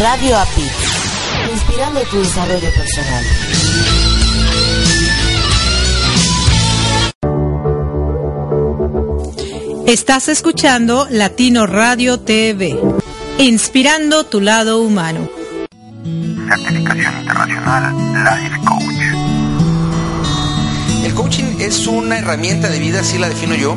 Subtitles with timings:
[0.00, 0.66] Radio API,
[1.52, 3.24] inspirando tu desarrollo personal.
[9.86, 12.76] Estás escuchando Latino Radio TV,
[13.38, 15.28] inspirando tu lado humano.
[16.48, 18.84] Certificación internacional Life Coach.
[21.04, 23.76] El coaching es una herramienta de vida, así la defino yo,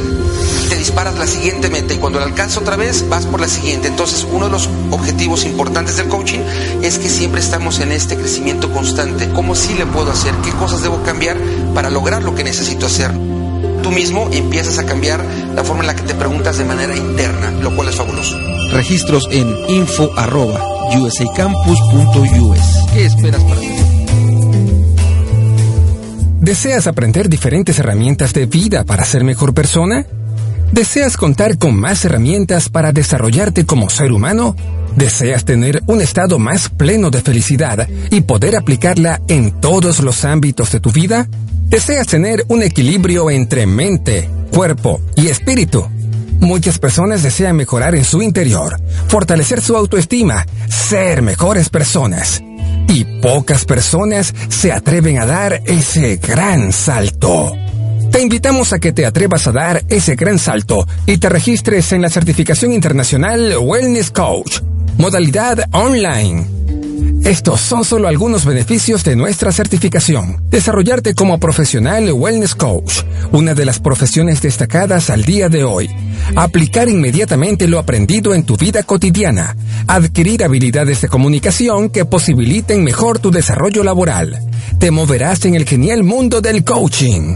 [0.71, 3.89] te disparas la siguiente meta y cuando la alcanzas otra vez vas por la siguiente.
[3.89, 6.39] Entonces uno de los objetivos importantes del coaching
[6.81, 9.27] es que siempre estamos en este crecimiento constante.
[9.33, 10.33] ¿Cómo sí le puedo hacer?
[10.35, 11.35] ¿Qué cosas debo cambiar
[11.75, 13.11] para lograr lo que necesito hacer?
[13.83, 17.51] Tú mismo empiezas a cambiar la forma en la que te preguntas de manera interna,
[17.51, 18.39] lo cual es fabuloso.
[18.71, 20.61] Registros en info arroba
[20.97, 22.59] usacampus.us.
[22.93, 23.67] ¿Qué esperas para ti?
[26.39, 30.05] ¿Deseas aprender diferentes herramientas de vida para ser mejor persona?
[30.71, 34.55] ¿Deseas contar con más herramientas para desarrollarte como ser humano?
[34.95, 40.71] ¿Deseas tener un estado más pleno de felicidad y poder aplicarla en todos los ámbitos
[40.71, 41.27] de tu vida?
[41.65, 45.85] ¿Deseas tener un equilibrio entre mente, cuerpo y espíritu?
[46.39, 52.41] Muchas personas desean mejorar en su interior, fortalecer su autoestima, ser mejores personas.
[52.87, 57.53] Y pocas personas se atreven a dar ese gran salto.
[58.11, 62.01] Te invitamos a que te atrevas a dar ese gran salto y te registres en
[62.01, 64.59] la certificación internacional Wellness Coach,
[64.97, 66.61] modalidad online
[67.23, 70.41] estos son solo algunos beneficios de nuestra certificación.
[70.49, 75.89] Desarrollarte como profesional wellness coach, una de las profesiones destacadas al día de hoy.
[76.35, 79.55] Aplicar inmediatamente lo aprendido en tu vida cotidiana.
[79.87, 84.39] Adquirir habilidades de comunicación que posibiliten mejor tu desarrollo laboral.
[84.79, 87.35] Te moverás en el genial mundo del coaching.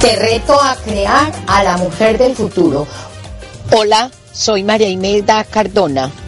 [0.00, 2.86] Te reto a crear a la mujer del futuro.
[3.72, 6.10] Hola, soy María Imelda Cardona,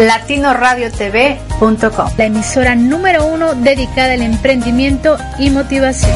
[0.00, 6.10] latinoradiotv.com, la emisora número uno dedicada al emprendimiento y motivación.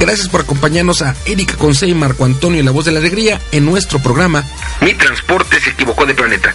[0.00, 3.66] Gracias por acompañarnos a Erika Conce y Marco Antonio, la voz de la alegría, en
[3.66, 4.42] nuestro programa
[4.80, 6.54] Mi transporte se equivocó de planeta.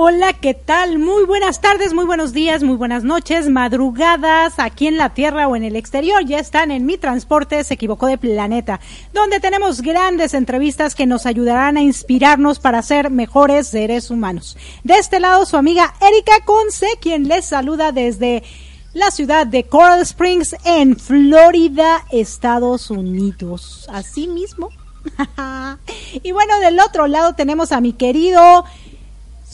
[0.00, 1.00] Hola, ¿qué tal?
[1.00, 5.56] Muy buenas tardes, muy buenos días, muy buenas noches, madrugadas aquí en la Tierra o
[5.56, 6.24] en el exterior.
[6.24, 8.78] Ya están en Mi Transporte, se equivocó de planeta,
[9.12, 14.56] donde tenemos grandes entrevistas que nos ayudarán a inspirarnos para ser mejores seres humanos.
[14.84, 18.44] De este lado, su amiga Erika Conce, quien les saluda desde
[18.92, 23.88] la ciudad de Coral Springs en Florida, Estados Unidos.
[23.92, 24.68] Así mismo.
[26.22, 28.64] y bueno, del otro lado tenemos a mi querido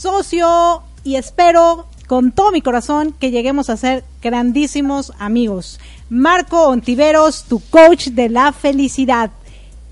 [0.05, 5.81] socio y espero con todo mi corazón que lleguemos a ser grandísimos amigos.
[6.11, 9.31] Marco Ontiveros, tu coach de la felicidad,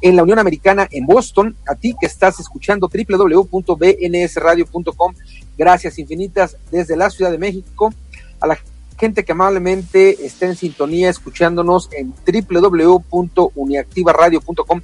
[0.02, 5.14] en la Unión Americana en Boston, a ti que estás escuchando www.bnsradio.com,
[5.56, 7.94] gracias infinitas desde la Ciudad de México,
[8.40, 8.58] a la
[8.96, 14.80] gente que amablemente está en sintonía escuchándonos en www.uniactivaradio.com,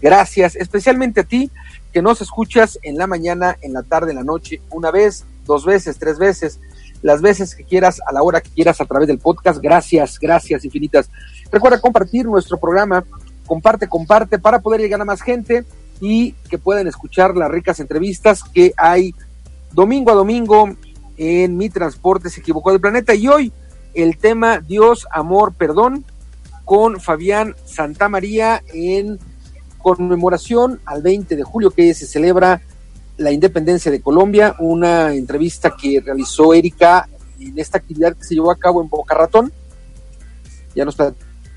[0.00, 1.50] gracias especialmente a ti
[1.92, 5.64] que nos escuchas en la mañana, en la tarde, en la noche, una vez, dos
[5.64, 6.58] veces, tres veces.
[7.02, 9.60] las veces que quieras, a la hora que quieras a través del podcast.
[9.60, 11.10] Gracias, gracias infinitas.
[11.50, 13.04] Recuerda compartir nuestro programa,
[13.46, 15.64] comparte, comparte para poder llegar a más gente
[16.00, 19.14] y que puedan escuchar las ricas entrevistas que hay
[19.72, 20.68] domingo a domingo
[21.16, 23.14] en Mi Transporte se equivocó del planeta.
[23.14, 23.52] Y hoy
[23.94, 26.04] el tema Dios, Amor, Perdón
[26.64, 29.18] con Fabián Santamaría en
[29.78, 32.62] conmemoración al 20 de julio que se celebra
[33.16, 37.08] la independencia de Colombia, una entrevista que realizó Erika
[37.38, 39.52] en esta actividad que se llevó a cabo en Boca Ratón.
[40.74, 40.96] Ya nos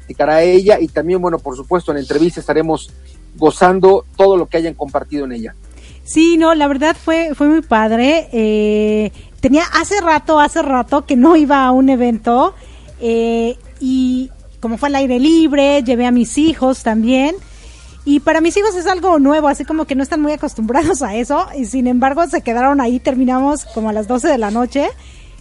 [0.06, 2.92] platicará ella y también, bueno, por supuesto, en la entrevista estaremos
[3.36, 5.56] gozando todo lo que hayan compartido en ella.
[6.04, 8.30] Sí, no, la verdad fue, fue muy padre.
[8.32, 12.54] Eh, tenía hace rato, hace rato que no iba a un evento
[13.02, 17.36] eh, y como fue al aire libre, llevé a mis hijos también.
[18.08, 21.16] Y para mis hijos es algo nuevo, así como que no están muy acostumbrados a
[21.16, 21.48] eso.
[21.58, 24.90] Y sin embargo se quedaron ahí, terminamos como a las 12 de la noche.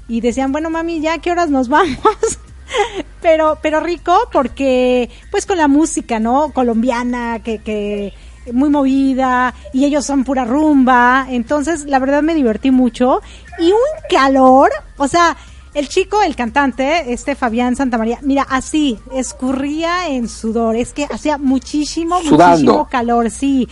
[0.09, 1.99] Y decían, bueno mami, ¿ya qué horas nos vamos?
[3.23, 6.51] pero, pero rico porque pues con la música, ¿no?
[6.53, 8.13] Colombiana, que, que
[8.53, 11.27] muy movida y ellos son pura rumba.
[11.29, 13.23] Entonces, la verdad me divertí mucho.
[13.59, 13.79] Y un
[14.09, 15.37] calor, o sea,
[15.75, 20.77] el chico, el cantante, este Fabián Santamaría, mira, así, escurría en sudor.
[20.77, 23.69] Es que hacía muchísimo, muchísimo calor, sí.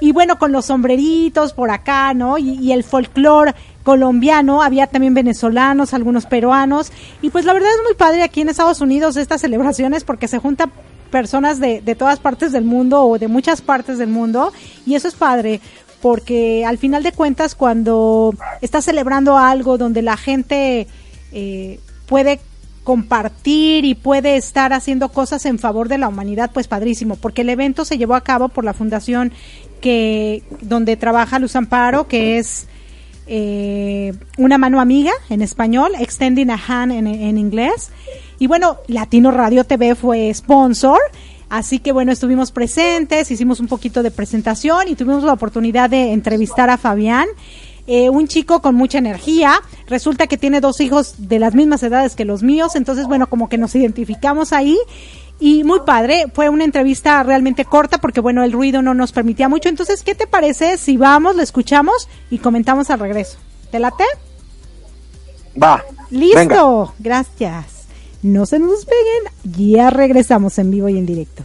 [0.00, 2.38] Y bueno, con los sombreritos por acá, ¿no?
[2.38, 6.90] Y, el folclore colombiano, había también venezolanos, algunos peruanos.
[7.22, 10.38] Y pues la verdad es muy padre aquí en Estados Unidos estas celebraciones porque se
[10.38, 10.72] juntan
[11.10, 14.52] personas de, de todas partes del mundo o de muchas partes del mundo.
[14.86, 15.60] Y eso es padre
[16.00, 20.86] porque al final de cuentas cuando estás celebrando algo donde la gente
[21.32, 22.40] eh, puede
[22.84, 27.50] compartir y puede estar haciendo cosas en favor de la humanidad, pues padrísimo, porque el
[27.50, 29.32] evento se llevó a cabo por la fundación
[29.80, 32.66] que donde trabaja Luz Amparo, que es
[33.26, 37.90] eh, una mano amiga en español, Extending a Hand en, en inglés.
[38.38, 40.98] Y bueno, Latino Radio TV fue sponsor.
[41.48, 46.12] Así que bueno, estuvimos presentes, hicimos un poquito de presentación y tuvimos la oportunidad de
[46.12, 47.26] entrevistar a Fabián.
[47.92, 52.14] Eh, un chico con mucha energía, resulta que tiene dos hijos de las mismas edades
[52.14, 54.78] que los míos, entonces bueno, como que nos identificamos ahí
[55.40, 59.48] y muy padre, fue una entrevista realmente corta porque bueno, el ruido no nos permitía
[59.48, 63.38] mucho, entonces, ¿qué te parece si vamos, lo escuchamos y comentamos al regreso?
[63.72, 64.04] ¿Te late?
[65.60, 65.82] Va.
[66.10, 66.92] Listo, venga.
[67.00, 67.86] gracias.
[68.22, 71.42] No se nos peguen, ya regresamos en vivo y en directo.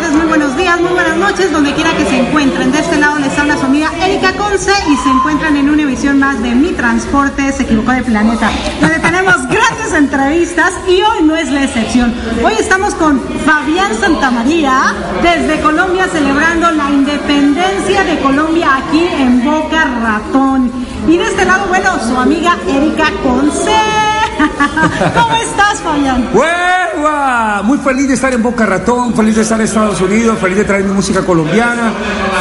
[0.00, 2.72] Muy buenos días, muy buenas noches, donde quiera que se encuentren.
[2.72, 6.18] De este lado les habla su amiga Erika Conce y se encuentran en una emisión
[6.18, 11.36] más de Mi Transporte se equivocó de planeta, donde tenemos grandes entrevistas y hoy no
[11.36, 12.14] es la excepción.
[12.42, 19.84] Hoy estamos con Fabián Santamaría desde Colombia celebrando la independencia de Colombia aquí en Boca
[20.02, 20.72] Ratón.
[21.06, 24.21] Y de este lado, bueno, su amiga Erika Conce.
[25.14, 26.28] ¿Cómo estás, Fabián?
[26.32, 27.62] ¡Hueva!
[27.62, 30.64] Muy feliz de estar en Boca Ratón, feliz de estar en Estados Unidos, feliz de
[30.64, 31.92] traer mi música colombiana,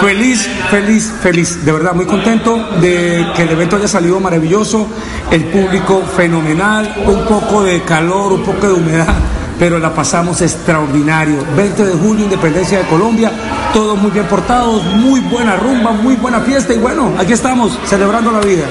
[0.01, 4.87] feliz, feliz, feliz, de verdad, muy contento de que el evento haya salido maravilloso,
[5.29, 9.13] el público fenomenal, un poco de calor, un poco de humedad,
[9.59, 11.45] pero la pasamos extraordinario.
[11.55, 13.31] 20 de julio, Independencia de Colombia,
[13.73, 18.31] todos muy bien portados, muy buena rumba, muy buena fiesta y bueno, aquí estamos celebrando
[18.31, 18.65] la vida.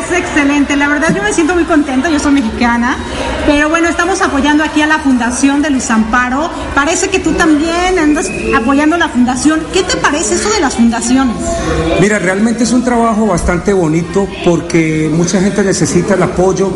[0.00, 2.96] Parece excelente, la verdad yo me siento muy contenta, yo soy mexicana,
[3.44, 6.48] pero bueno, estamos apoyando aquí a la Fundación de Luz Amparo.
[6.74, 8.26] Parece que tú también andas
[8.56, 9.60] apoyando la fundación.
[9.74, 11.36] ¿Qué te parece eso de las fundaciones?
[12.00, 16.72] Mira, realmente es un trabajo bastante bonito porque mucha gente necesita el apoyo,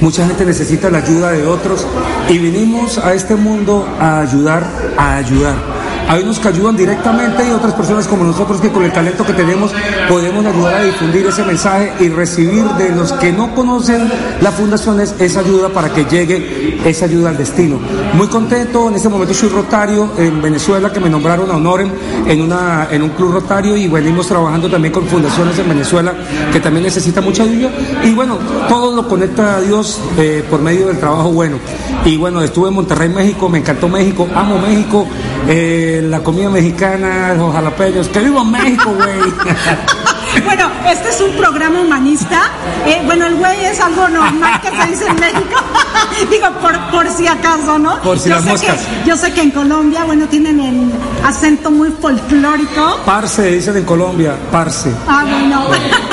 [0.00, 1.84] mucha gente necesita la ayuda de otros
[2.28, 4.64] y vinimos a este mundo a ayudar,
[4.96, 5.77] a ayudar.
[6.08, 9.34] Hay unos que ayudan directamente y otras personas como nosotros que con el talento que
[9.34, 9.70] tenemos
[10.08, 14.10] podemos ayudar a difundir ese mensaje y recibir de los que no conocen
[14.40, 17.78] las fundaciones esa ayuda para que llegue esa ayuda al destino.
[18.14, 21.92] Muy contento, en este momento soy rotario en Venezuela que me nombraron a Honoren
[22.26, 26.14] en, una, en un club rotario y venimos trabajando también con fundaciones en Venezuela
[26.50, 27.68] que también necesitan mucha ayuda
[28.02, 31.58] y bueno, todo lo conecta a Dios eh, por medio del trabajo bueno.
[32.04, 35.06] Y bueno, estuve en Monterrey, México, me encantó México, amo México.
[35.46, 38.08] Eh, la comida mexicana, los jalapeños.
[38.08, 39.18] ¡Que viva México, güey!
[40.44, 42.42] Bueno, este es un programa humanista.
[42.86, 45.60] Eh, bueno, el güey es algo normal que se dice en México.
[46.30, 48.00] Digo, por, por si acaso, ¿no?
[48.02, 48.80] Por si yo las sé moscas.
[48.80, 50.92] Que, yo sé que en Colombia, bueno, tienen el
[51.24, 53.00] acento muy folclórico.
[53.04, 54.92] Parce, dicen en Colombia, parce.
[55.08, 55.66] Ah, bueno.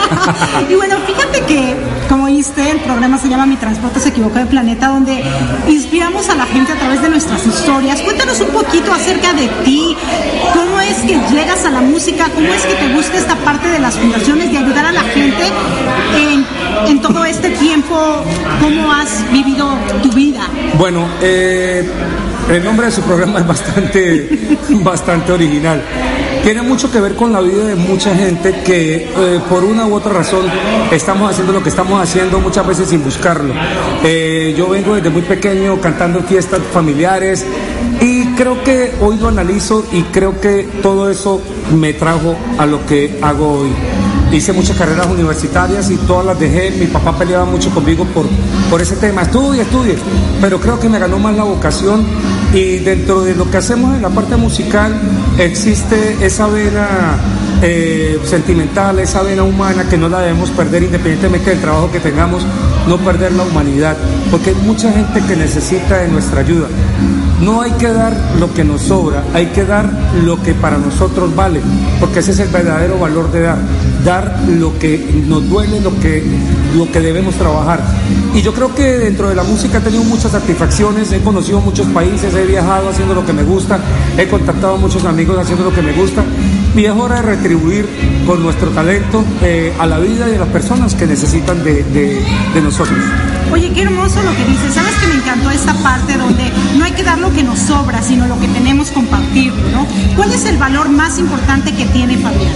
[0.70, 1.76] y bueno, fíjate que,
[2.10, 5.24] como el programa se llama Mi Transporte se equivocó de planeta, donde
[5.70, 8.02] inspiramos a la gente a través de nuestras historias.
[8.02, 9.96] Cuéntanos un poquito acerca de ti,
[10.54, 13.80] cómo es que llegas a la música, cómo es que te gusta esta parte de
[13.80, 15.46] las fundaciones, de ayudar a la gente
[16.18, 16.46] en,
[16.90, 17.96] en todo este tiempo,
[18.60, 19.74] cómo has vivido
[20.04, 20.42] tu vida.
[20.78, 21.90] Bueno, eh,
[22.50, 24.30] el nombre de su programa es bastante,
[24.70, 25.82] bastante original.
[26.46, 29.96] Tiene mucho que ver con la vida de mucha gente que eh, por una u
[29.96, 30.46] otra razón
[30.92, 33.52] estamos haciendo lo que estamos haciendo muchas veces sin buscarlo.
[34.04, 37.44] Eh, yo vengo desde muy pequeño cantando fiestas familiares
[38.00, 41.42] y creo que hoy lo analizo y creo que todo eso
[41.76, 43.72] me trajo a lo que hago hoy
[44.32, 46.72] hice muchas carreras universitarias y todas las dejé.
[46.72, 48.26] Mi papá peleaba mucho conmigo por,
[48.70, 49.24] por ese tema.
[49.24, 49.96] Estudie, estudie.
[50.42, 52.06] Pero creo que me ganó más la vocación
[52.54, 54.94] y dentro de lo que hacemos en la parte musical
[55.38, 57.18] existe esa vena
[57.62, 62.46] eh, sentimental, esa vena humana que no la debemos perder independientemente del trabajo que tengamos,
[62.88, 63.98] no perder la humanidad,
[64.32, 66.68] porque hay mucha gente que necesita de nuestra ayuda.
[67.42, 69.90] No hay que dar lo que nos sobra, hay que dar
[70.24, 71.60] lo que para nosotros vale,
[72.00, 73.58] porque ese es el verdadero valor de dar,
[74.06, 76.24] dar lo que nos duele, lo que,
[76.78, 77.82] lo que debemos trabajar.
[78.34, 81.88] Y yo creo que dentro de la música he tenido muchas satisfacciones, he conocido muchos
[81.88, 83.80] países, he viajado haciendo lo que me gusta,
[84.18, 86.24] he contactado a muchos amigos haciendo lo que me gusta,
[86.76, 87.88] y es hora de retribuir
[88.28, 92.24] con nuestro talento eh, a la vida y a las personas que necesitan de,
[92.62, 93.00] nosotros.
[93.52, 94.74] Oye, qué hermoso lo que dices.
[94.74, 98.02] Sabes que me encantó esta parte donde no hay que dar lo que nos sobra,
[98.02, 99.88] sino lo que tenemos compartirlo, ¿no?
[100.16, 102.54] ¿Cuál es el valor más importante que tiene Fabián?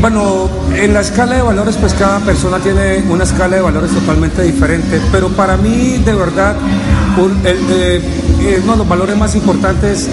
[0.00, 4.42] Bueno, en la escala de valores, pues cada persona tiene una escala de valores totalmente
[4.42, 6.56] diferente, pero para mí, de verdad,
[7.44, 10.08] eh, uno de los valores más importantes,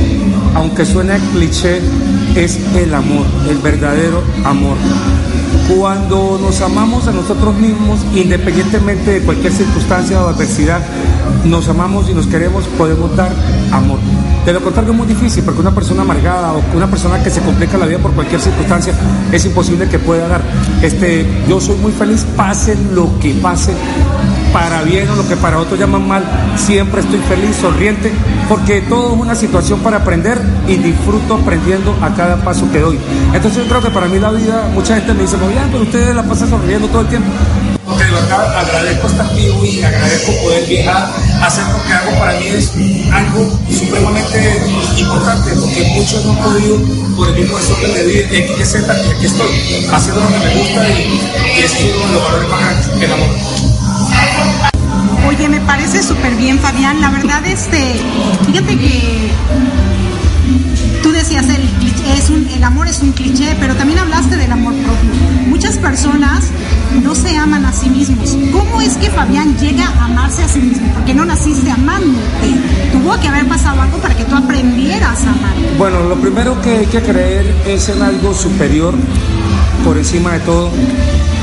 [0.55, 1.79] aunque suene cliché,
[2.35, 4.75] es el amor, el verdadero amor.
[5.67, 10.79] Cuando nos amamos a nosotros mismos, independientemente de cualquier circunstancia o adversidad,
[11.43, 13.31] nos amamos y nos queremos, podemos dar
[13.71, 13.99] amor.
[14.45, 17.41] De lo contrario es muy difícil, porque una persona amargada o una persona que se
[17.41, 18.93] complica la vida por cualquier circunstancia,
[19.31, 20.41] es imposible que pueda dar.
[20.81, 23.73] Este, yo soy muy feliz, pase lo que pase,
[24.53, 26.23] para bien o lo que para otros llaman mal,
[26.55, 28.11] siempre estoy feliz, sonriente,
[28.47, 32.99] porque todo es una situación para aprender y disfruto aprendiendo a cada paso que doy.
[33.33, 35.83] Entonces yo creo que para mí la vida, mucha gente me dice, muy bien, pero
[35.83, 37.29] usted la pasa sonriendo todo el tiempo.
[37.85, 41.09] Porque de verdad agradezco estar vivo y agradezco poder viajar,
[41.41, 42.73] hacer lo que hago para mí es
[43.13, 44.61] algo supremamente
[44.97, 46.77] importante, porque muchos no han podido
[47.15, 50.55] por el mismo desorden de vida, X, Z, y aquí estoy, haciendo lo que me
[50.55, 51.21] gusta y,
[51.57, 53.56] y es uno de los valores más grandes, el amor.
[55.27, 57.01] Oye, me parece súper bien, Fabián.
[57.01, 57.95] La verdad, este,
[58.45, 59.31] fíjate que
[61.03, 61.69] tú decías el,
[62.15, 65.09] es el amor es un cliché, pero también hablaste del amor propio.
[65.47, 66.45] Muchas personas
[67.03, 68.37] no se aman a sí mismos.
[68.51, 70.93] ¿Cómo es que Fabián llega a amarse a sí mismo?
[70.93, 72.55] Porque no naciste amándote.
[72.93, 75.55] Tuvo que haber pasado algo para que tú aprendieras a amar.
[75.77, 78.93] Bueno, lo primero que hay que creer es en algo superior
[79.83, 80.71] por encima de todo.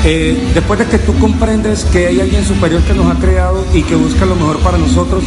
[0.07, 3.81] Eh, después de que tú comprendes que hay alguien superior que nos ha creado y
[3.81, 5.23] que busca lo mejor para nosotros,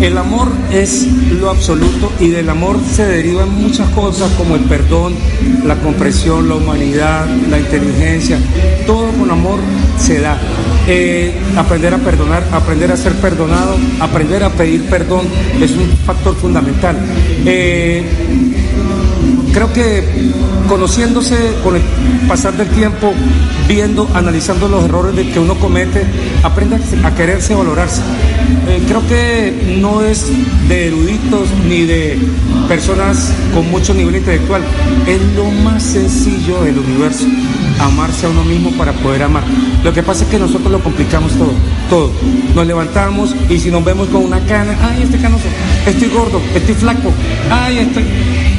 [0.00, 1.08] el amor es
[1.40, 5.14] lo absoluto y del amor se derivan muchas cosas como el perdón,
[5.64, 8.38] la comprensión, la humanidad, la inteligencia.
[8.86, 9.58] Todo con amor
[9.98, 10.38] se da.
[10.86, 15.26] Eh, aprender a perdonar, aprender a ser perdonado, aprender a pedir perdón
[15.60, 16.96] es un factor fundamental.
[17.44, 18.04] Eh,
[19.52, 20.02] creo que
[20.68, 21.82] conociéndose con el
[22.26, 23.12] pasar del tiempo,
[23.68, 26.04] viendo, analizando los errores de que uno comete,
[26.42, 28.00] aprende a quererse, valorarse.
[28.68, 30.26] Eh, creo que no es
[30.68, 32.18] de eruditos ni de
[32.68, 34.62] personas con mucho nivel intelectual,
[35.06, 37.26] es lo más sencillo del universo,
[37.80, 39.42] amarse a uno mismo para poder amar.
[39.82, 41.52] Lo que pasa es que nosotros lo complicamos todo,
[41.90, 42.12] todo.
[42.54, 45.44] Nos levantamos y si nos vemos con una cana, ay, este canoso,
[45.84, 47.12] estoy gordo, estoy flaco,
[47.50, 48.04] ay, estoy...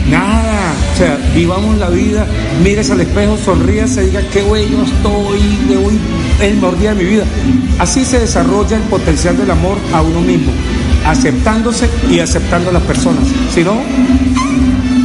[0.10, 2.28] Nada, o sea, vivamos la vida,
[2.64, 5.40] mires al espejo, sonríase, diga qué bueno estoy,
[5.70, 6.00] de hoy
[6.40, 7.24] es el mejor día de mi vida.
[7.80, 10.52] Así se desarrolla el potencial del amor a uno mismo,
[11.06, 13.24] aceptándose y aceptando a las personas.
[13.54, 13.82] Si no,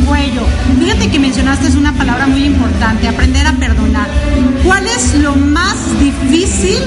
[0.06, 0.42] Cuello.
[0.78, 4.08] Fíjate que mencionaste es una palabra muy importante, aprender a perdonar.
[4.64, 6.78] ¿Cuál es lo más difícil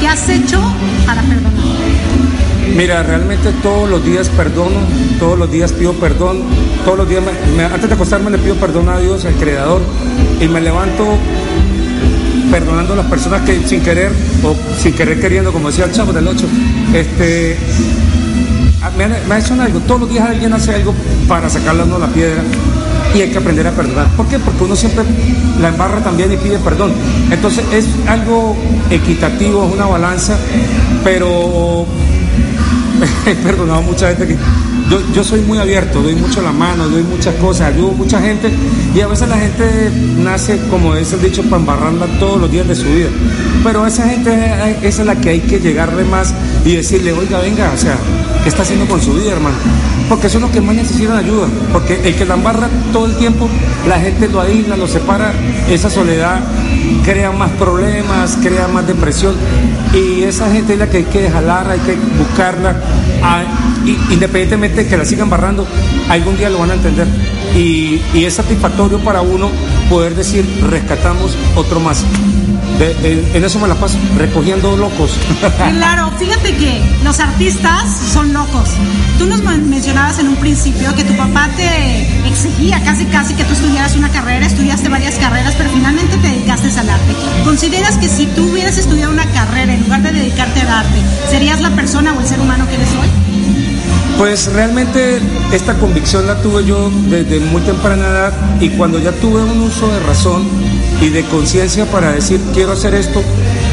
[0.00, 0.60] que has hecho
[1.06, 2.23] para perdonar?
[2.72, 4.80] Mira, realmente todos los días perdono,
[5.18, 6.42] todos los días pido perdón,
[6.84, 7.22] todos los días,
[7.72, 9.82] antes de acostarme le pido perdón a Dios, al Creador,
[10.40, 11.04] y me levanto
[12.50, 14.10] perdonando a las personas que sin querer
[14.42, 16.46] o sin querer queriendo, como decía el chavo del 8,
[16.94, 17.56] este,
[18.96, 20.94] me, me ha hecho algo, todos los días alguien hace algo
[21.28, 22.42] para sacarle a uno la piedra.
[23.14, 24.08] y hay que aprender a perdonar.
[24.16, 24.40] ¿Por qué?
[24.40, 25.04] Porque uno siempre
[25.60, 26.92] la embarra también y pide perdón.
[27.30, 28.56] Entonces es algo
[28.90, 30.36] equitativo, es una balanza,
[31.04, 31.86] pero
[33.26, 34.36] he perdonado a mucha gente que
[34.90, 38.20] yo, yo soy muy abierto, doy mucho la mano, doy muchas cosas, ayudo a mucha
[38.20, 38.50] gente
[38.94, 42.68] y a veces la gente nace, como es el dicho, para embarrarla todos los días
[42.68, 43.08] de su vida.
[43.62, 44.32] Pero esa gente
[44.82, 47.96] esa es la que hay que llegarle más y decirle, oiga, venga, o sea,
[48.42, 49.56] ¿qué está haciendo con su vida, hermano?
[50.08, 51.48] Porque son los que más necesitan ayuda.
[51.72, 53.48] Porque el que la embarra todo el tiempo,
[53.88, 55.32] la gente lo aísla, lo separa,
[55.68, 56.40] esa soledad
[57.04, 59.34] crea más problemas, crea más depresión.
[59.92, 62.76] Y esa gente es la que hay que jalar, hay que buscarla,
[64.10, 65.66] independientemente de que la sigan barrando,
[66.08, 67.06] algún día lo van a entender.
[67.54, 69.50] Y, y es satisfactorio para uno
[69.88, 72.04] poder decir, rescatamos otro más
[72.80, 75.12] en eso me la paso, recogiendo locos.
[75.74, 78.70] Claro, fíjate que los artistas son locos.
[79.18, 83.52] Tú nos mencionabas en un principio que tu papá te exigía casi casi que tú
[83.52, 87.12] estudiaras una carrera, estudiaste varias carreras, pero finalmente te dedicaste al arte.
[87.44, 90.98] ¿Consideras que si tú hubieras estudiado una carrera en lugar de dedicarte al arte,
[91.30, 93.08] serías la persona o el ser humano que eres hoy?
[94.18, 95.20] Pues realmente
[95.52, 99.88] esta convicción la tuve yo desde muy temprana edad y cuando ya tuve un uso
[99.88, 100.46] de razón
[101.04, 103.22] y de conciencia para decir quiero hacer esto,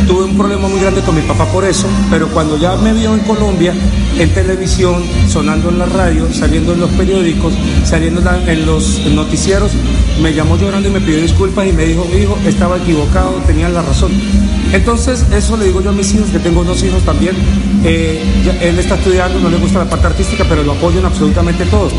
[0.05, 3.13] tuve un problema muy grande con mi papá por eso, pero cuando ya me vio
[3.13, 3.73] en Colombia,
[4.19, 7.53] en televisión, sonando en la radio, saliendo en los periódicos,
[7.85, 9.71] saliendo en los noticieros,
[10.21, 13.81] me llamó llorando y me pidió disculpas y me dijo, hijo, estaba equivocado, tenía la
[13.81, 14.11] razón.
[14.73, 17.35] Entonces, eso le digo yo a mis hijos, que tengo dos hijos también,
[17.85, 18.21] eh,
[18.61, 21.93] él está estudiando, no le gusta la parte artística, pero lo apoyan absolutamente todos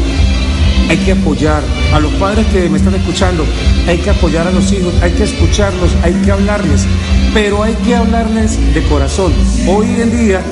[0.89, 3.45] hay que apoyar a los padres que me están escuchando,
[3.87, 6.87] hay que apoyar a los hijos, hay que escucharlos, hay que hablarles,
[7.35, 9.33] pero hay que hablarles de corazón.
[9.67, 10.43] Hoy en día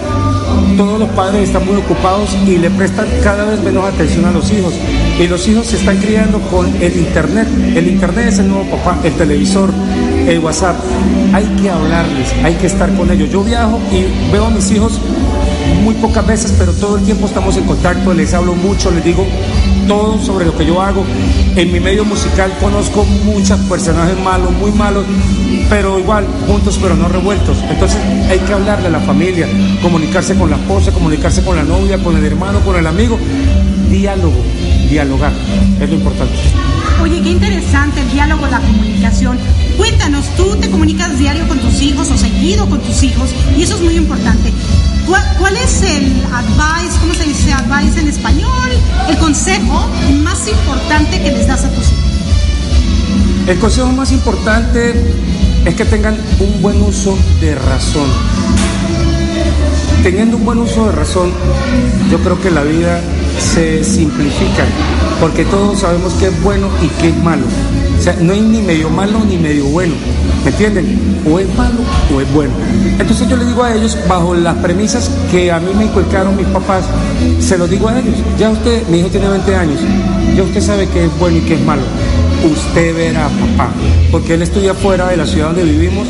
[0.76, 4.50] todos los padres están muy ocupados y le prestan cada vez menos atención a los
[4.50, 4.74] hijos.
[5.18, 7.48] Y los hijos se están criando con el Internet.
[7.74, 9.70] El Internet es el nuevo papá, el televisor,
[10.26, 10.76] el WhatsApp.
[11.32, 13.30] Hay que hablarles, hay que estar con ellos.
[13.30, 15.00] Yo viajo y veo a mis hijos
[15.90, 19.26] muy pocas veces, pero todo el tiempo estamos en contacto, les hablo mucho, les digo
[19.88, 21.04] todo sobre lo que yo hago.
[21.56, 25.04] En mi medio musical conozco muchos personajes malos, muy malos,
[25.68, 27.58] pero igual, juntos pero no revueltos.
[27.68, 27.98] Entonces
[28.28, 29.48] hay que hablarle a la familia,
[29.82, 33.18] comunicarse con la esposa, comunicarse con la novia, con el hermano, con el amigo.
[33.90, 34.36] Diálogo,
[34.88, 35.32] dialogar,
[35.80, 36.34] es lo importante.
[37.02, 39.38] Oye, qué interesante el diálogo, la comunicación.
[39.78, 43.76] Cuéntanos, tú te comunicas diario con tus hijos o seguido con tus hijos y eso
[43.76, 44.52] es muy importante.
[45.06, 48.70] ¿Cuál, es el advice, cómo se dice advice en español?
[49.08, 49.88] El consejo
[50.22, 52.04] más importante que les das a tus hijos.
[53.48, 54.94] El consejo más importante
[55.64, 58.08] es que tengan un buen uso de razón.
[60.02, 61.32] Teniendo un buen uso de razón,
[62.10, 63.00] yo creo que la vida
[63.38, 64.64] se simplifica,
[65.20, 67.44] porque todos sabemos qué es bueno y qué es malo.
[67.98, 69.94] O sea, no hay ni medio malo ni medio bueno.
[70.42, 70.98] ¿Me entienden?
[71.30, 71.80] O es malo
[72.14, 72.52] o es bueno.
[72.98, 76.46] Entonces yo le digo a ellos, bajo las premisas que a mí me inculcaron mis
[76.46, 76.84] papás,
[77.40, 78.14] se lo digo a ellos.
[78.38, 79.80] Ya usted, mi hijo tiene 20 años,
[80.34, 81.82] ya usted sabe qué es bueno y qué es malo.
[82.42, 83.70] Usted verá, papá,
[84.10, 86.08] porque él estudia fuera de la ciudad donde vivimos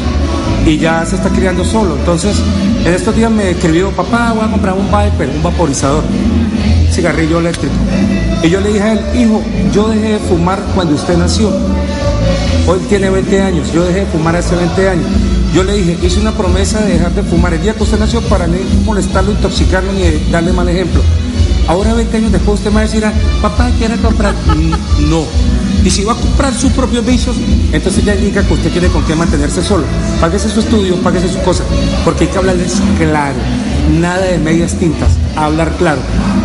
[0.64, 1.96] y ya se está criando solo.
[1.96, 2.36] Entonces,
[2.84, 6.04] en estos días me escribió, papá, voy a comprar un Viper, un vaporizador,
[6.90, 7.74] cigarrillo eléctrico.
[8.42, 11.50] Y yo le dije a él, hijo, yo dejé de fumar cuando usted nació.
[12.66, 15.06] Hoy tiene 20 años, yo dejé de fumar hace 20 años.
[15.54, 18.20] Yo le dije, hice una promesa de dejar de fumar el día que usted nació
[18.22, 21.02] para no molestarlo, intoxicarlo ni darle mal ejemplo.
[21.66, 23.04] Ahora 20 años después usted me va a decir,
[23.42, 24.34] papá, ¿quiere comprar?
[25.08, 25.24] no.
[25.84, 27.36] Y si va a comprar sus propios vicios,
[27.72, 29.84] entonces ya indica que usted tiene con qué mantenerse solo.
[30.20, 31.64] Páguese su estudio, páguese su cosa,
[32.04, 33.36] porque hay que hablarles claro,
[34.00, 36.00] nada de medias tintas, hablar claro.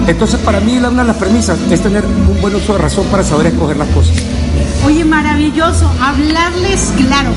[0.07, 3.23] Entonces para mí una de las premisas es tener un buen uso de razón para
[3.23, 4.15] saber escoger las cosas.
[4.85, 7.31] Oye, maravilloso, hablarles claro.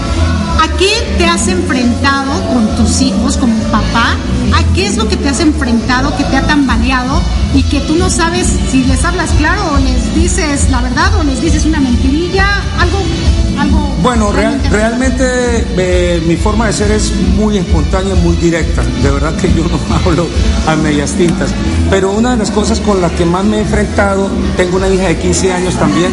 [0.63, 4.17] ¿A qué te has enfrentado con tus hijos como papá?
[4.55, 7.23] ¿A qué es lo que te has enfrentado que te ha tambaleado
[7.55, 11.23] y que tú no sabes si les hablas claro o les dices la verdad o
[11.23, 12.45] les dices una mentirilla?
[12.79, 12.99] Algo
[13.59, 18.83] algo bueno, realmente eh, mi forma de ser es muy espontánea, muy directa.
[19.03, 20.27] De verdad que yo no hablo
[20.67, 21.51] a medias tintas.
[21.91, 25.09] Pero una de las cosas con las que más me he enfrentado, tengo una hija
[25.09, 26.13] de 15 años también,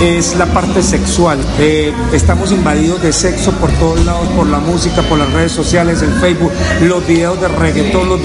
[0.00, 1.38] es la parte sexual.
[1.60, 6.02] Eh, estamos invadidos de sexo por todos lados, por la música, por las redes sociales,
[6.02, 8.20] el Facebook, los videos de reggaetón, los,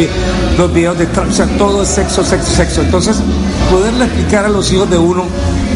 [0.57, 2.81] los videos de trap, o sea, todo es sexo, sexo, sexo.
[2.81, 3.17] Entonces,
[3.71, 5.25] poderle explicar a los hijos de uno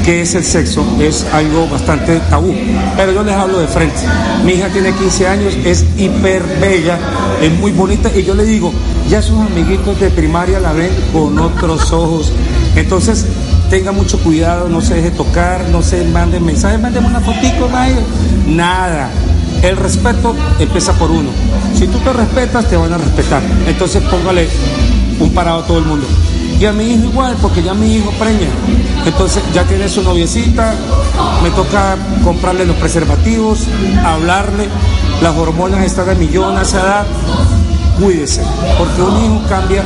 [0.08, 2.56] qué es el sexo es algo bastante tabú.
[2.96, 3.98] Pero yo les hablo de frente.
[4.46, 6.98] Mi hija tiene 15 años, es hiper bella,
[7.41, 8.72] es muy bonita y yo le digo,
[9.10, 12.32] ya sus amiguitos de primaria la ven con otros ojos.
[12.78, 13.26] Entonces,
[13.70, 17.70] tenga mucho cuidado, no se deje tocar, no se mande mensajes, mándeme una fotico,
[18.48, 19.10] nada.
[19.62, 21.32] El respeto empieza por uno.
[21.78, 23.41] Si tú te respetas, te van a respetar.
[23.67, 24.48] Entonces póngale
[25.20, 26.08] un parado a todo el mundo.
[26.60, 28.50] Y a mi hijo igual, porque ya mi hijo preña.
[29.06, 30.74] Entonces ya tiene su noviecita,
[31.43, 33.60] me toca comprarle los preservativos,
[34.04, 34.67] hablarle,
[35.22, 37.06] las hormonas están a millón a esa edad.
[38.00, 38.41] Cuídese,
[38.78, 39.84] porque un hijo cambia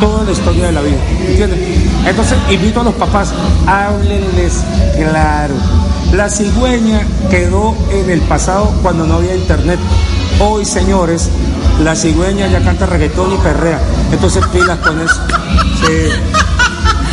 [0.00, 0.96] toda la historia de la vida.
[1.26, 1.90] ¿Entienden?
[2.06, 3.32] Entonces invito a los papás,
[3.66, 4.62] háblenles
[4.96, 5.54] claro.
[6.12, 7.00] La cigüeña
[7.30, 9.78] quedó en el pasado cuando no había internet.
[10.38, 11.30] Hoy, señores,
[11.82, 13.80] la cigüeña ya canta reggaetón y perrea.
[14.12, 15.20] Entonces pilas con eso.
[15.80, 16.08] Sí.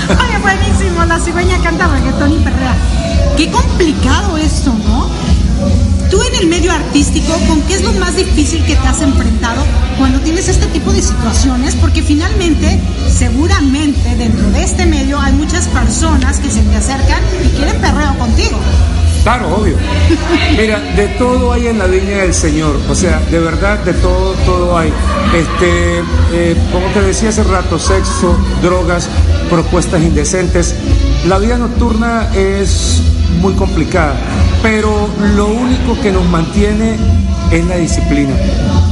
[0.10, 2.76] Oye, buenísimo, la cigüeña canta reggaetón y perrea.
[3.38, 5.10] Qué complicado esto, ¿no?
[6.10, 9.64] Tú en el medio artístico, ¿con qué es lo más difícil que te has enfrentado
[9.98, 11.76] cuando tienes este tipo de situaciones?
[11.76, 12.80] Porque finalmente,
[13.12, 18.18] seguramente dentro de este medio hay muchas personas que se te acercan y quieren perreo
[18.20, 18.60] contigo.
[19.24, 19.76] Claro, obvio.
[20.58, 22.76] Mira, de todo hay en la viña del Señor.
[22.90, 24.92] O sea, de verdad, de todo, todo hay.
[25.34, 26.00] Este,
[26.34, 29.08] eh, como te decía hace rato, sexo, drogas,
[29.50, 30.76] propuestas indecentes.
[31.26, 33.02] La vida nocturna es
[33.40, 34.14] muy complicada,
[34.62, 36.98] pero lo único que nos mantiene
[37.50, 38.36] es la disciplina.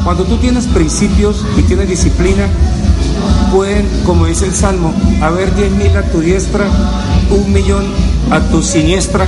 [0.06, 2.48] Cuando tú tienes principios y tienes disciplina,
[3.52, 6.68] pueden, como dice el Salmo, haber 10.000 a tu diestra,
[7.30, 7.86] un millón
[8.32, 9.28] a tu siniestra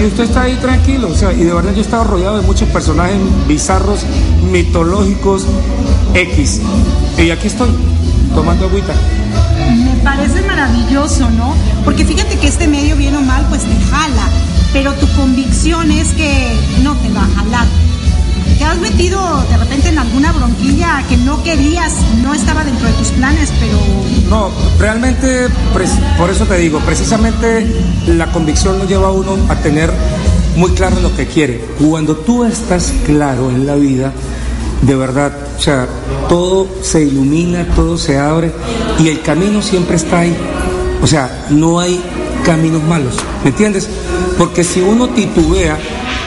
[0.00, 2.46] y usted está ahí tranquilo, o sea, y de verdad yo he estado rodeado de
[2.46, 4.00] muchos personajes bizarros,
[4.50, 5.46] mitológicos,
[6.14, 6.60] X.
[7.18, 7.68] Y aquí estoy,
[8.34, 8.94] tomando agüita.
[9.84, 11.54] Me parece maravilloso, ¿no?
[11.84, 14.28] Porque fíjate que este medio, bien o mal, pues te jala,
[14.72, 17.66] pero tu convicción es que no te va a jalar.
[18.58, 21.92] ¿Te has metido de repente en alguna bronquilla que no querías,
[22.22, 23.78] no estaba dentro de tus planes, pero...
[24.28, 25.46] No, realmente,
[26.18, 27.66] por eso te digo, precisamente
[28.08, 29.92] la convicción lo lleva a uno a tener
[30.56, 31.64] muy claro lo que quiere.
[31.78, 34.12] Cuando tú estás claro en la vida,
[34.82, 35.86] de verdad, o sea,
[36.28, 38.52] todo se ilumina, todo se abre
[38.98, 40.36] y el camino siempre está ahí.
[41.00, 42.00] O sea, no hay
[42.44, 43.88] caminos malos, ¿me entiendes?
[44.36, 45.78] Porque si uno titubea,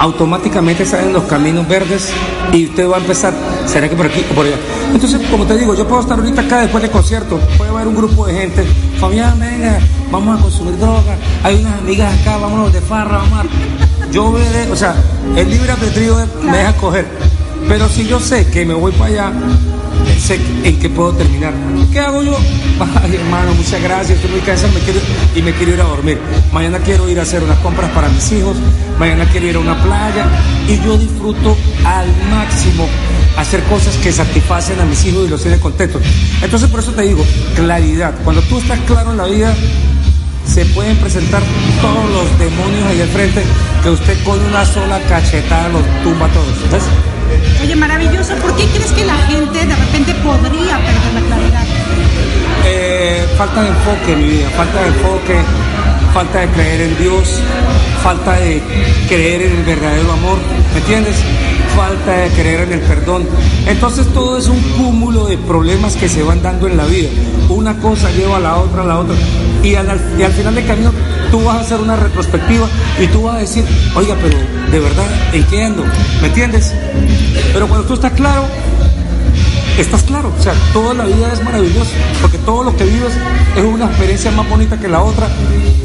[0.01, 2.09] automáticamente salen los caminos verdes
[2.51, 3.33] y usted va a empezar,
[3.67, 4.55] ¿será que por aquí o por allá?
[4.91, 7.95] Entonces, como te digo, yo puedo estar ahorita acá después del concierto, puede haber un
[7.95, 8.65] grupo de gente,
[8.99, 9.79] Fabián, venga,
[10.11, 14.11] vamos a consumir droga, hay unas amigas acá, vámonos de farra, vamos a...
[14.11, 14.33] Yo
[14.71, 14.95] o sea,
[15.35, 17.05] el libre albedrío me deja coger,
[17.67, 19.33] pero si yo sé que me voy para allá,
[20.21, 21.53] sé en qué puedo terminar.
[21.91, 22.37] ¿Qué hago yo?
[23.01, 24.99] Ay, hermano, muchas gracias, estoy muy cansado me quiero,
[25.35, 26.19] y me quiero ir a dormir.
[26.53, 28.55] Mañana quiero ir a hacer unas compras para mis hijos,
[28.99, 30.25] mañana quiero ir a una playa
[30.67, 32.87] y yo disfruto al máximo
[33.37, 36.01] hacer cosas que satisfacen a mis hijos y los tienen contentos.
[36.41, 38.13] Entonces por eso te digo, claridad.
[38.23, 39.53] Cuando tú estás claro en la vida,
[40.45, 41.41] se pueden presentar
[41.81, 43.43] todos los demonios ahí al frente
[43.83, 46.71] que usted con una sola cachetada los tumba todos.
[46.71, 46.83] ¿ves?
[47.61, 48.35] Oye, maravilloso.
[48.35, 51.63] ¿Por qué crees que la gente de repente podría perder la claridad?
[52.65, 55.35] Eh, falta de enfoque, mi vida, falta de enfoque,
[56.13, 57.39] falta de creer en Dios,
[58.03, 58.61] falta de
[59.07, 60.37] creer en el verdadero amor,
[60.73, 61.15] ¿me entiendes?
[61.75, 63.27] Falta de creer en el perdón.
[63.65, 67.09] Entonces todo es un cúmulo de problemas que se van dando en la vida.
[67.49, 69.15] Una cosa lleva a la otra, a la otra.
[69.63, 70.91] Y al, al final del camino
[71.29, 72.67] tú vas a hacer una retrospectiva
[72.99, 73.63] y tú vas a decir,
[73.95, 74.37] oiga, pero
[74.71, 75.83] de verdad, ¿en qué ando?
[76.21, 76.73] ¿Me entiendes?
[77.53, 78.43] Pero cuando tú estás claro,
[79.77, 80.31] estás claro.
[80.37, 83.13] O sea, toda la vida es maravillosa, porque todo lo que vives
[83.55, 85.29] es una experiencia más bonita que la otra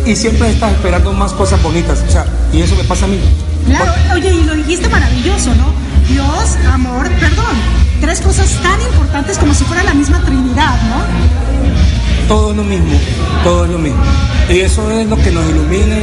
[0.05, 2.03] y siempre estás esperando más cosas bonitas.
[2.07, 3.19] O sea, y eso me pasa a mí.
[3.67, 5.73] Claro, oye, y lo dijiste maravilloso, ¿no?
[6.09, 7.57] Dios, amor, perdón.
[8.01, 11.47] Tres cosas tan importantes como si fuera la misma Trinidad, ¿no?
[12.29, 12.99] todo es lo mismo,
[13.45, 14.03] todo es lo mismo.
[14.49, 15.97] Y eso es lo que nos ilumina,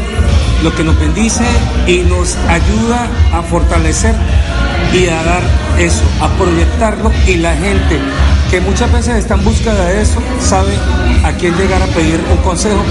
[0.63, 1.45] lo que nos bendice
[1.87, 4.15] y nos ayuda a fortalecer
[4.93, 5.43] y a dar
[5.79, 7.99] eso, a proyectarlo y la gente
[8.53, 10.77] que muchas veces está en búsqueda de eso sabe
[11.23, 12.83] a quién llegar a pedir un consejo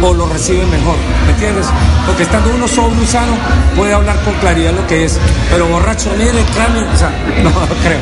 [0.00, 0.94] o lo recibe mejor,
[1.26, 1.66] ¿me entiendes?
[2.06, 3.32] Porque estando uno sobrio y sano
[3.74, 5.18] puede hablar con claridad lo que es,
[5.50, 7.10] pero borracho, mire, cráneo, o sea,
[7.42, 7.50] no
[7.82, 7.98] creo.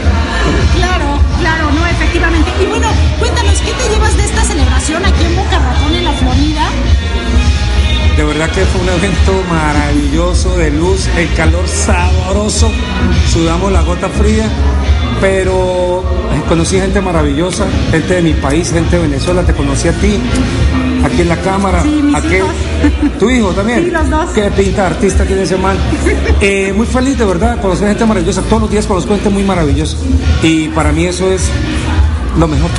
[0.75, 2.51] Claro, claro, no, efectivamente.
[2.61, 6.13] Y bueno, cuéntanos, ¿qué te llevas de esta celebración aquí en Boca Ratón, en la
[6.13, 6.69] Florida?
[8.15, 12.71] De verdad que fue un evento maravilloso de luz, el calor sabroso,
[13.33, 14.51] sudamos la gota fría,
[15.23, 16.05] pero
[16.43, 20.19] conocí gente maravillosa, gente de mi país, gente de Venezuela, te conocí a ti,
[21.05, 22.03] aquí en la cámara, sí,
[23.19, 24.31] tu hijo también, sí, los dos.
[24.31, 25.77] qué pinta artista tiene ese man,
[26.41, 29.97] eh, muy feliz de verdad, conocer gente maravillosa, todos los días conozco gente muy maravillosa
[30.43, 31.51] y para mí eso es
[32.39, 32.71] lo mejor.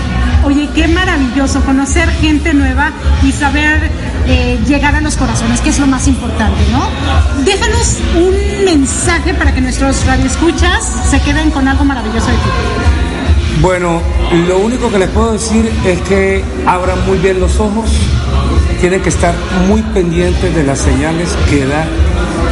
[0.45, 2.91] Oye, qué maravilloso conocer gente nueva
[3.21, 3.91] y saber
[4.27, 7.43] eh, llegar a los corazones, que es lo más importante, ¿no?
[7.43, 12.96] Déjanos un mensaje para que nuestros radioescuchas se queden con algo maravilloso de ti.
[13.61, 14.01] Bueno,
[14.47, 17.89] lo único que les puedo decir es que abran muy bien los ojos,
[18.79, 19.33] tienen que estar
[19.67, 21.85] muy pendientes de las señales que da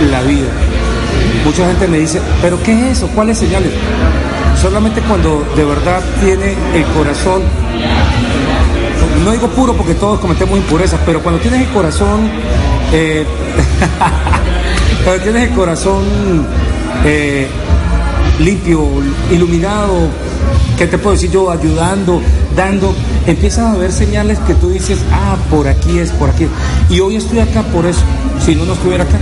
[0.10, 0.50] la vida.
[1.46, 3.08] Mucha gente me dice, ¿pero qué es eso?
[3.10, 3.72] ¿Cuáles señales?
[4.60, 7.44] Solamente cuando de verdad tiene el corazón,
[9.24, 12.28] no digo puro porque todos cometemos impurezas, pero cuando tienes el corazón,
[12.92, 13.26] eh,
[15.04, 16.04] cuando tienes el corazón
[17.06, 17.48] eh,
[18.40, 18.88] limpio,
[19.32, 20.10] iluminado,
[20.78, 21.52] ¿qué te puedo decir yo?
[21.52, 22.22] Ayudando,
[22.56, 26.50] dando, empiezas a ver señales que tú dices, ah, por aquí es, por aquí es.
[26.90, 28.02] Y hoy estoy acá por eso,
[28.44, 29.18] si no, no estuviera acá.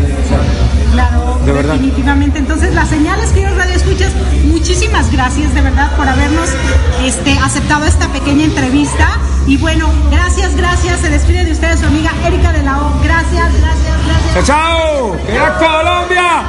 [0.92, 1.74] Claro, De verdad.
[1.74, 2.38] definitivamente.
[2.40, 4.12] Entonces, las señales, queridos Radio Escuchas,
[4.46, 6.50] muchísimas gracias de verdad por habernos
[7.04, 9.10] este, aceptado esta pequeña entrevista.
[9.48, 11.00] Y bueno, gracias, gracias.
[11.02, 12.92] Se despide de ustedes su amiga Erika de la O.
[13.04, 14.46] Gracias, gracias, gracias.
[14.46, 15.18] ¡Chao!
[15.28, 16.44] ¡Viva Colombia!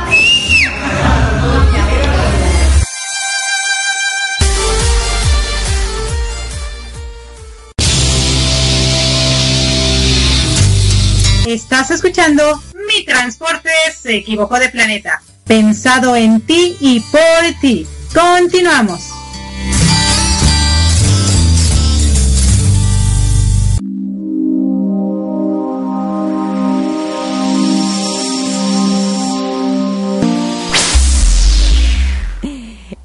[11.54, 15.22] Estás escuchando Mi Transporte se equivocó de planeta.
[15.46, 17.86] Pensado en ti y por ti.
[18.12, 19.14] Continuamos.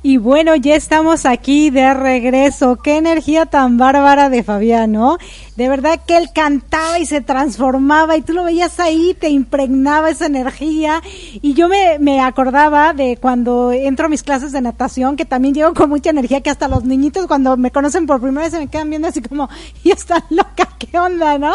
[0.01, 2.77] Y bueno, ya estamos aquí de regreso.
[2.77, 5.19] Qué energía tan bárbara de Fabián, ¿no?
[5.59, 10.09] De verdad que él cantaba y se transformaba y tú lo veías ahí, te impregnaba
[10.09, 11.01] esa energía.
[11.41, 15.53] Y yo me, me acordaba de cuando entro a mis clases de natación, que también
[15.53, 18.59] llego con mucha energía, que hasta los niñitos cuando me conocen por primera vez se
[18.59, 19.49] me quedan viendo así como,
[19.83, 21.53] y está loca, ¿qué onda, no?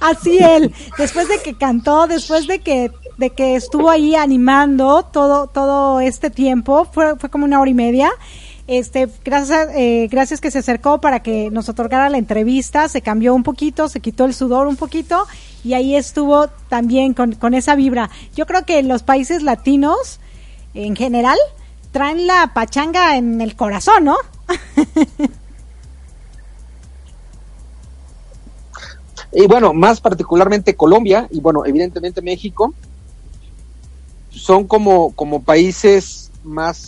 [0.00, 5.46] Así él, después de que cantó, después de que de que estuvo ahí animando todo
[5.46, 8.10] todo este tiempo fue fue como una hora y media
[8.66, 12.88] este gracias eh, gracias que se acercó para que nos otorgara la entrevista.
[12.88, 15.26] Se cambió un poquito se quitó el sudor un poquito
[15.62, 18.10] y ahí estuvo también con, con esa vibra.
[18.34, 20.20] Yo creo que los países latinos
[20.74, 21.38] en general
[21.92, 24.16] traen la pachanga en el corazón no
[29.34, 32.72] Y bueno, más particularmente Colombia y bueno, evidentemente México
[34.30, 36.78] son como, como países más,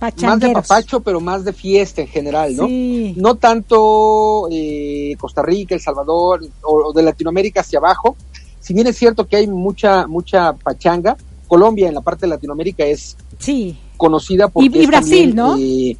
[0.00, 2.66] más de papacho, pero más de fiesta en general, ¿no?
[2.66, 3.14] Sí.
[3.16, 8.16] No tanto eh, Costa Rica, El Salvador o, o de Latinoamérica hacia abajo.
[8.60, 11.16] Si bien es cierto que hay mucha, mucha pachanga,
[11.48, 15.56] Colombia en la parte de Latinoamérica es sí conocida porque Y- y Brasil, también, ¿no?
[15.58, 15.96] eh,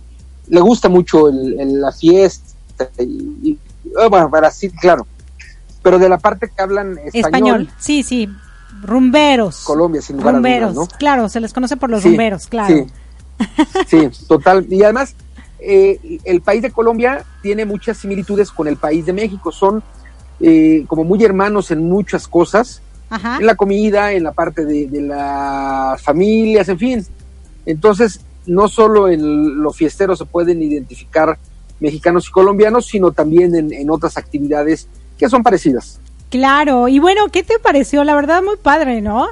[0.48, 2.44] le gusta mucho el, el- la fiesta
[2.98, 3.02] y,
[3.50, 3.58] y-
[4.00, 5.06] ah, bueno, Brasil, claro.
[5.82, 7.12] Pero de la parte que hablan español,
[7.62, 8.28] español sí sí
[8.82, 10.98] rumberos Colombia, sin lugar a rumberos dudas, ¿no?
[10.98, 12.84] claro se les conoce por los Sí, rumberos claro Sí,
[13.86, 14.66] sí, total.
[14.68, 15.14] Y además,
[15.58, 19.52] eh, el país de Colombia tiene muchas similitudes con el país de México.
[19.52, 19.82] Son
[20.40, 23.38] eh, como muy hermanos en muchas cosas, Ajá.
[23.38, 27.06] en la comida, en la parte de, de las familias, en fin.
[27.66, 31.38] Entonces, no solo en los fiesteros se pueden identificar
[31.78, 36.00] mexicanos y colombianos, sino también en, en otras actividades que son parecidas.
[36.30, 38.04] Claro, y bueno, ¿qué te pareció?
[38.04, 39.28] La verdad, muy padre, ¿no?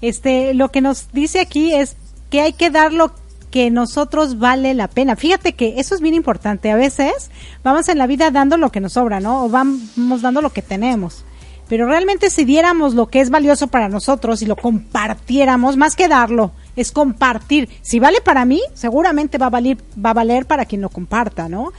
[0.00, 1.96] Este, lo que nos dice aquí es
[2.30, 3.12] que hay que dar lo
[3.52, 5.14] que nosotros vale la pena.
[5.14, 6.70] Fíjate que eso es bien importante.
[6.70, 7.30] A veces
[7.62, 9.44] vamos en la vida dando lo que nos sobra, ¿no?
[9.44, 11.24] O vamos dando lo que tenemos.
[11.68, 16.08] Pero realmente si diéramos lo que es valioso para nosotros y lo compartiéramos, más que
[16.08, 17.68] darlo, es compartir.
[17.82, 21.50] Si vale para mí, seguramente va a valer, va a valer para quien lo comparta,
[21.50, 21.72] ¿no?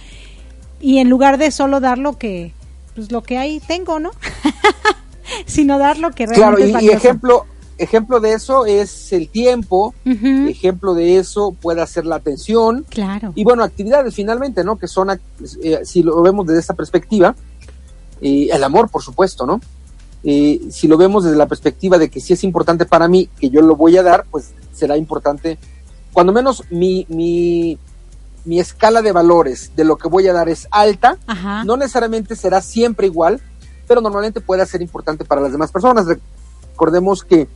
[0.79, 2.53] Y en lugar de solo dar lo que,
[2.93, 4.11] pues lo que ahí tengo, ¿no?
[5.47, 7.47] Sino dar lo que realmente Claro, es y, y ejemplo,
[7.83, 13.31] ejemplo de eso es el tiempo, ejemplo de eso puede ser la atención, Claro.
[13.35, 14.77] y bueno, actividades finalmente, ¿no?
[14.77, 17.35] Que son, eh, si lo vemos desde esta perspectiva,
[18.21, 19.59] eh, el amor, por supuesto, ¿no?
[20.23, 23.49] Eh, si lo vemos desde la perspectiva de que si es importante para mí, que
[23.49, 25.57] yo lo voy a dar, pues será importante,
[26.13, 27.77] cuando menos mi, mi,
[28.45, 31.63] mi escala de valores de lo que voy a dar es alta, Ajá.
[31.65, 33.41] no necesariamente será siempre igual,
[33.87, 36.05] pero normalmente puede ser importante para las demás personas.
[36.07, 37.49] Recordemos que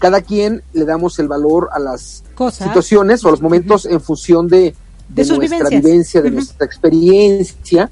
[0.00, 2.66] cada quien le damos el valor a las Cosas.
[2.66, 4.74] situaciones o a los momentos en función de,
[5.14, 5.70] nuestra vivencias.
[5.70, 7.90] vivencia, de nuestra experiencia.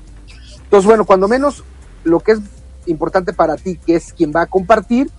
[0.65, 1.63] Entonces, bueno, cuando menos
[2.05, 2.39] lo que es
[2.87, 5.11] importante para ti, que es quien va a compartir,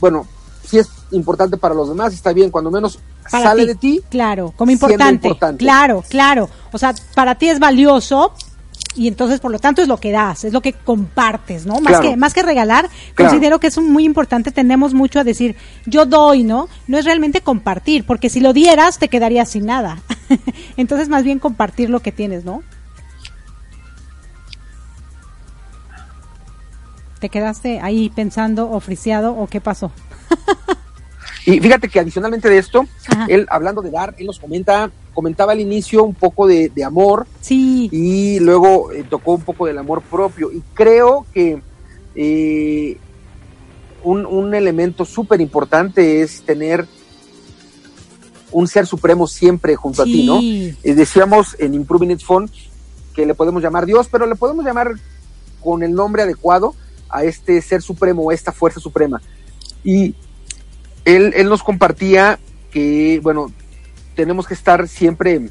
[0.00, 0.26] bueno,
[0.64, 2.98] si es importante para los demás, está bien, cuando menos
[3.30, 3.68] Para sale ti.
[3.68, 4.02] de ti.
[4.10, 5.36] Claro, como importante.
[5.58, 6.48] Claro, claro.
[6.72, 8.32] O sea, para ti es valioso
[8.94, 11.74] y entonces por lo tanto es lo que das, es lo que compartes, ¿no?
[11.74, 12.02] Más Claro.
[12.10, 13.30] que más que regalar, Claro.
[13.30, 15.56] considero que es muy importante, tendemos mucho a decir,
[15.86, 16.68] yo doy, ¿no?
[16.86, 19.98] No es realmente compartir, porque si lo dieras te quedarías sin nada.
[20.76, 22.62] entonces más bien compartir lo que tienes, ¿no?
[27.20, 29.92] ¿Te quedaste ahí pensando o friseado o qué pasó?
[31.46, 33.24] Y fíjate que adicionalmente de esto, Ajá.
[33.26, 37.26] él hablando de dar, él nos comenta, comentaba al inicio un poco de, de amor
[37.40, 37.88] Sí.
[37.90, 40.52] y luego eh, tocó un poco del amor propio.
[40.52, 41.60] Y creo que
[42.14, 42.96] eh,
[44.04, 46.86] un, un elemento súper importante es tener
[48.52, 50.38] un ser supremo siempre junto a ti, ¿no?
[50.40, 52.48] Eh, decíamos en Improving It Fun
[53.12, 54.92] que le podemos llamar Dios, pero le podemos llamar
[55.60, 56.76] con el nombre adecuado
[57.08, 59.20] a este ser supremo, a esta fuerza suprema.
[59.82, 60.14] Y
[61.04, 62.38] él, él nos compartía
[62.70, 63.50] que, bueno,
[64.18, 65.48] tenemos que estar siempre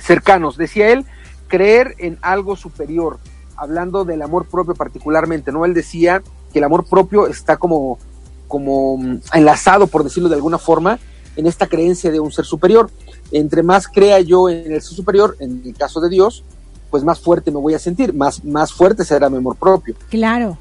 [0.00, 0.56] cercanos.
[0.56, 1.06] Decía él,
[1.46, 3.20] creer en algo superior,
[3.54, 5.64] hablando del amor propio particularmente, ¿no?
[5.64, 8.00] Él decía que el amor propio está como,
[8.48, 10.98] como mm, enlazado, por decirlo de alguna forma,
[11.36, 12.90] en esta creencia de un ser superior.
[13.30, 16.42] Entre más crea yo en el ser superior, en el caso de Dios,
[16.90, 19.94] pues más fuerte me voy a sentir, más, más fuerte será mi amor propio.
[20.10, 20.58] Claro.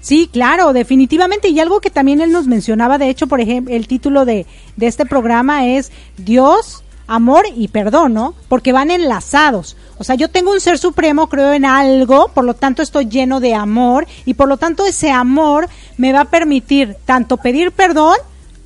[0.00, 1.48] Sí, claro, definitivamente.
[1.48, 4.46] Y algo que también él nos mencionaba, de hecho, por ejemplo, el título de,
[4.76, 8.34] de este programa es Dios, amor y perdón, ¿no?
[8.48, 9.76] Porque van enlazados.
[9.98, 13.40] O sea, yo tengo un ser supremo, creo en algo, por lo tanto estoy lleno
[13.40, 18.16] de amor y por lo tanto ese amor me va a permitir tanto pedir perdón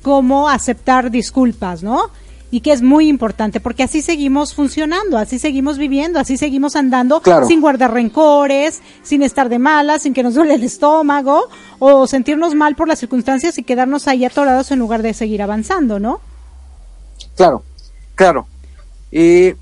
[0.03, 2.11] como aceptar disculpas, ¿no?
[2.53, 7.19] Y que es muy importante porque así seguimos funcionando, así seguimos viviendo, así seguimos andando
[7.19, 7.47] Claro.
[7.47, 11.49] sin guardar rencores, sin estar de malas, sin que nos duele el estómago
[11.79, 15.99] o sentirnos mal por las circunstancias y quedarnos ahí atorados en lugar de seguir avanzando,
[15.99, 16.21] ¿no?
[17.35, 17.63] Claro,
[18.13, 18.45] claro.
[19.11, 19.55] Eh,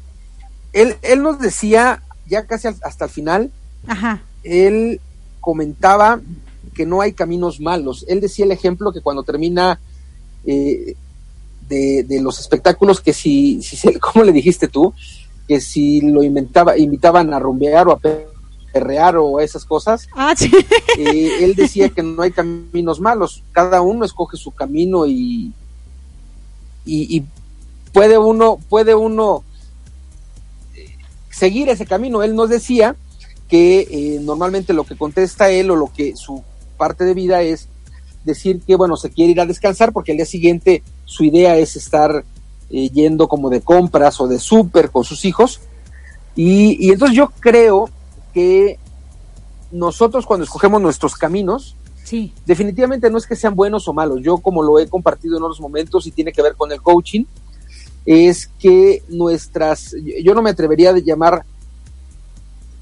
[0.74, 3.52] él, él nos decía, ya casi hasta el final,
[3.88, 4.22] Ajá.
[4.44, 5.00] él
[5.40, 6.20] comentaba
[6.74, 8.04] que no hay caminos malos.
[8.10, 9.80] Él decía el ejemplo que cuando termina
[10.46, 10.96] eh,
[11.72, 14.94] de, de los espectáculos, que si, si se- ¿cómo le dijiste tú?
[15.48, 18.00] Que si lo inventaba, invitaban a rumbear o a
[18.74, 20.52] perrear o esas cosas, Ah, sí.
[20.98, 25.52] eh, él decía que no hay caminos malos, cada uno escoge su camino y,
[26.86, 27.24] y, y
[27.94, 29.44] puede uno, puede uno
[30.76, 30.88] eh,
[31.30, 32.24] seguir ese camino.
[32.24, 32.96] Él nos decía
[33.50, 36.42] que eh, normalmente lo que contesta él o lo que su
[36.78, 37.68] parte de vida es
[38.24, 41.76] decir que bueno se quiere ir a descansar porque al día siguiente su idea es
[41.76, 42.24] estar
[42.70, 45.60] eh, yendo como de compras o de súper con sus hijos
[46.38, 47.90] y, y entonces yo creo
[48.34, 48.80] que
[49.74, 52.34] nosotros cuando escogemos nuestros caminos Sí.
[52.46, 54.20] definitivamente no es que sean buenos o malos.
[54.22, 57.26] Yo, como lo he compartido en otros momentos y tiene que ver con el coaching,
[58.06, 61.46] es que nuestras, yo no me atrevería a llamar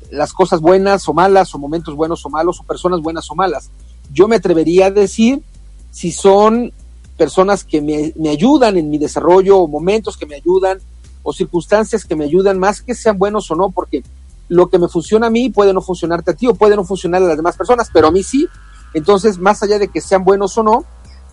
[0.09, 3.69] las cosas buenas o malas, o momentos buenos o malos, o personas buenas o malas.
[4.11, 5.43] Yo me atrevería a decir
[5.91, 6.73] si son
[7.19, 10.79] personas que me, me ayudan en mi desarrollo, o momentos que me ayudan,
[11.21, 14.01] o circunstancias que me ayudan, más que sean buenos o no, porque
[14.47, 17.21] lo que me funciona a mí puede no funcionarte a ti o puede no funcionar
[17.21, 18.47] a las demás personas, pero a mí sí.
[18.93, 20.85] Entonces, más allá de que sean buenos o no,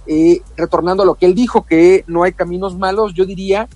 [0.08, 3.68] eh, retornando a lo que él dijo, que no hay caminos malos, yo diría,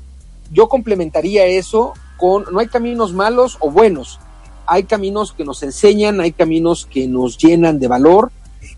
[0.52, 4.18] yo complementaría eso con, no hay caminos malos o buenos,
[4.66, 8.30] hay caminos que nos enseñan, hay caminos que nos llenan de valor,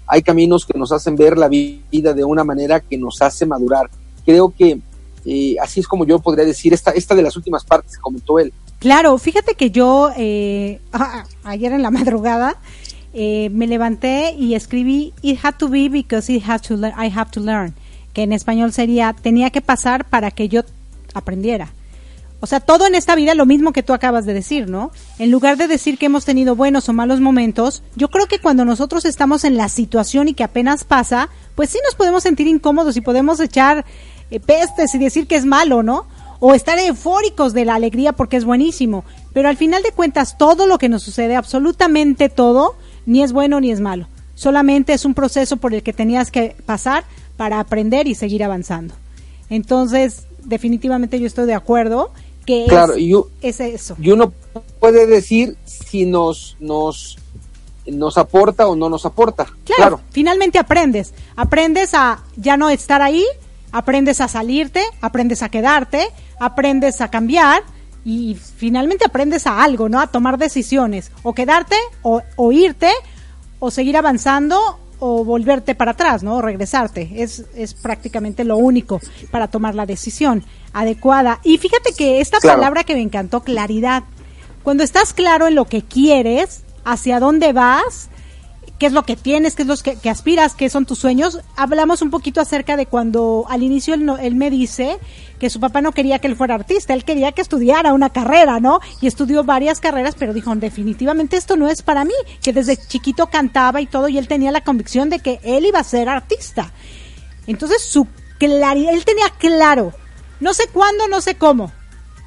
[0.07, 3.89] hay caminos que nos hacen ver la vida de una manera que nos hace madurar.
[4.25, 4.79] Creo que
[5.25, 8.53] eh, así es como yo podría decir esta, esta de las últimas partes comentó él.
[8.79, 10.81] Claro, fíjate que yo eh,
[11.45, 12.57] ayer en la madrugada
[13.15, 17.41] eh, me levanté y escribí It had to be because it to I have to
[17.41, 17.75] learn,
[18.13, 20.63] que en español sería tenía que pasar para que yo
[21.15, 21.73] aprendiera.
[22.45, 24.90] O sea, todo en esta vida lo mismo que tú acabas de decir, ¿no?
[25.20, 28.64] En lugar de decir que hemos tenido buenos o malos momentos, yo creo que cuando
[28.64, 32.97] nosotros estamos en la situación y que apenas pasa, pues sí nos podemos sentir incómodos
[32.97, 33.84] y podemos echar
[34.32, 36.07] eh, pestes y decir que es malo, ¿no?
[36.40, 39.05] O estar eufóricos de la alegría porque es buenísimo.
[39.32, 42.74] Pero al final de cuentas, todo lo que nos sucede, absolutamente todo,
[43.07, 44.09] ni es bueno ni es malo.
[44.34, 47.05] Solamente es un proceso por el que tenías que pasar
[47.36, 48.95] para aprender y seguir avanzando.
[49.49, 52.11] Entonces, definitivamente yo estoy de acuerdo
[52.45, 53.97] que Claro, es, y es eso.
[54.01, 54.32] Y uno
[54.80, 57.18] puede decir si nos, nos,
[57.86, 59.45] nos aporta o no nos aporta.
[59.45, 61.14] Claro, Claro, finalmente aprendes.
[61.36, 63.24] Aprendes a ya no estar ahí,
[63.70, 67.62] aprendes a salirte, aprendes a quedarte, aprendes a cambiar
[68.05, 70.01] y finalmente aprendes a algo, ¿no?
[70.01, 71.12] A tomar decisiones.
[71.22, 72.90] O quedarte, o, o irte,
[73.59, 76.37] o seguir avanzando, o volverte para atrás, ¿no?
[76.37, 77.11] O regresarte.
[77.17, 79.01] Es, es prácticamente lo único
[79.33, 81.41] para tomar la decisión adecuada.
[81.43, 82.59] Y fíjate que esta Claro.
[82.61, 84.05] palabra que me encantó, claridad.
[84.63, 88.11] Cuando estás claro en lo que quieres, hacia dónde vas,
[88.83, 91.39] qué es lo que tienes, qué es lo que, aspiras, qué son tus sueños.
[91.55, 94.99] Hablamos un poquito acerca de cuando al inicio él me dice
[95.39, 98.59] que su papá no quería que él fuera artista, él quería que estudiara una carrera,
[98.59, 98.80] ¿no?
[99.01, 102.12] Y estudió varias carreras, pero dijo, definitivamente esto no es para mí,
[102.43, 105.78] que desde chiquito cantaba y todo, y él tenía la convicción de que él iba
[105.78, 106.72] a ser artista.
[107.47, 108.09] Entonces su
[108.41, 109.93] claridad, él tenía claro,
[110.41, 111.70] no sé cuándo, no sé cómo,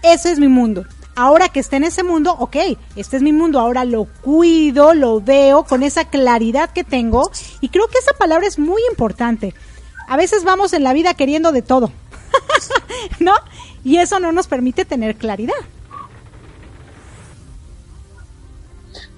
[0.03, 0.85] ese es mi mundo.
[1.17, 2.57] Ahora que esté en ese mundo, ok,
[2.97, 7.69] este es mi mundo, ahora lo cuido, lo veo con esa claridad que tengo y
[7.69, 9.53] creo que esa palabra es muy importante.
[10.09, 11.89] A veces vamos en la vida queriendo de todo,
[13.19, 13.33] ¿no?
[13.85, 15.53] Y eso no nos permite tener claridad.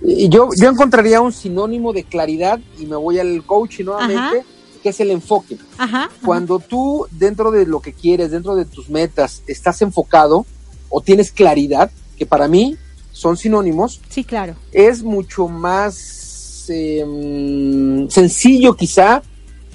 [0.01, 4.45] Y yo, yo encontraría un sinónimo de claridad y me voy al coaching nuevamente,
[4.83, 5.57] que es el enfoque.
[5.79, 6.11] Ajá.
[6.23, 10.45] Cuando tú dentro de lo que quieres, dentro de tus metas, estás enfocado
[10.89, 12.75] o tienes claridad, que para mí
[13.11, 14.55] son sinónimos, Sí, claro.
[14.71, 19.21] es mucho más eh, sencillo quizá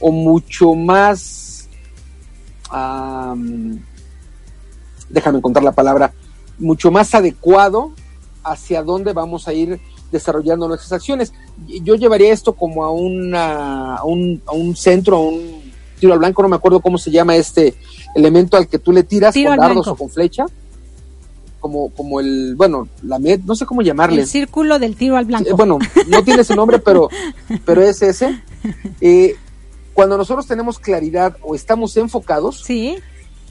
[0.01, 1.69] o mucho más,
[2.71, 3.81] am,
[5.09, 6.13] déjame encontrar la palabra,
[6.59, 7.93] mucho más adecuado
[8.45, 11.33] hacia dónde vamos a ir desarrollando nuestras acciones.
[11.83, 15.63] Yo llevaría esto como a, una, a, un, a un centro, a un
[15.99, 17.75] tiro al blanco, no me acuerdo cómo se llama este
[18.15, 19.91] elemento al que tú le tiras Tiro con dardos blanco.
[19.93, 20.45] o con flecha.
[21.63, 24.23] Como, como el, bueno, la med, no sé cómo llamarle.
[24.23, 25.57] El círculo del tiro al blanco.
[25.57, 27.09] Bueno, no tiene ese nombre, pero,
[27.65, 28.43] pero es ese.
[29.01, 29.37] Eh,
[29.95, 32.97] cuando nosotros tenemos claridad o estamos enfocados, sí.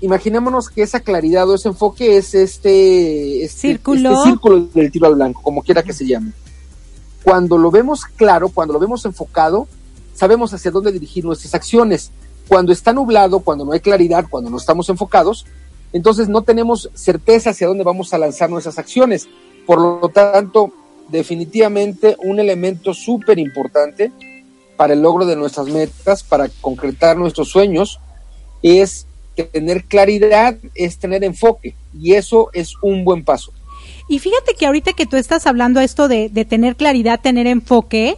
[0.01, 4.11] imaginémonos que esa claridad o ese enfoque es este, este, Círculo.
[4.11, 6.33] este círculo del tiro al blanco, como quiera que se llame.
[7.23, 9.69] Cuando lo vemos claro, cuando lo vemos enfocado,
[10.13, 12.11] sabemos hacia dónde dirigir nuestras acciones.
[12.49, 15.45] Cuando está nublado, cuando no hay claridad, cuando no estamos enfocados,
[15.93, 19.27] entonces no tenemos certeza hacia dónde vamos a lanzar nuestras acciones.
[19.65, 20.71] Por lo tanto,
[21.09, 24.11] definitivamente un elemento súper importante
[24.77, 27.99] para el logro de nuestras metas, para concretar nuestros sueños,
[28.63, 31.75] es tener claridad, es tener enfoque.
[31.97, 33.51] Y eso es un buen paso.
[34.07, 38.17] Y fíjate que ahorita que tú estás hablando esto de, de tener claridad, tener enfoque,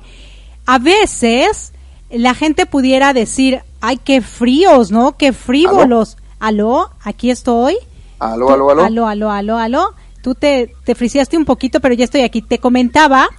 [0.65, 1.74] a veces
[2.09, 5.17] la gente pudiera decir, ay, qué fríos, ¿no?
[5.17, 6.17] Qué frívolos.
[6.43, 6.89] ¿Aló?
[7.01, 7.77] Aquí estoy.
[8.19, 8.83] Aló, aló, aló.
[8.83, 9.93] Aló, aló, aló, aló.
[10.21, 12.41] Tú te, te friseaste un poquito, pero ya estoy aquí.
[12.41, 13.29] Te comentaba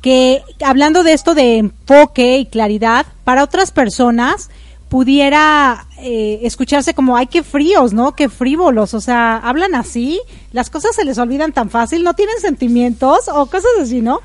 [0.00, 4.48] que hablando de esto de enfoque y claridad, para otras personas
[4.88, 8.14] pudiera eh, escucharse como, ay, qué fríos, ¿no?
[8.14, 12.38] Qué frívolos, o sea, hablan así, las cosas se les olvidan tan fácil, no tienen
[12.40, 14.20] sentimientos o cosas así, ¿no?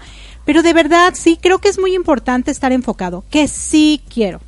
[0.46, 4.40] Pero de verdad sí creo que es muy importante estar enfocado, que sí quiero.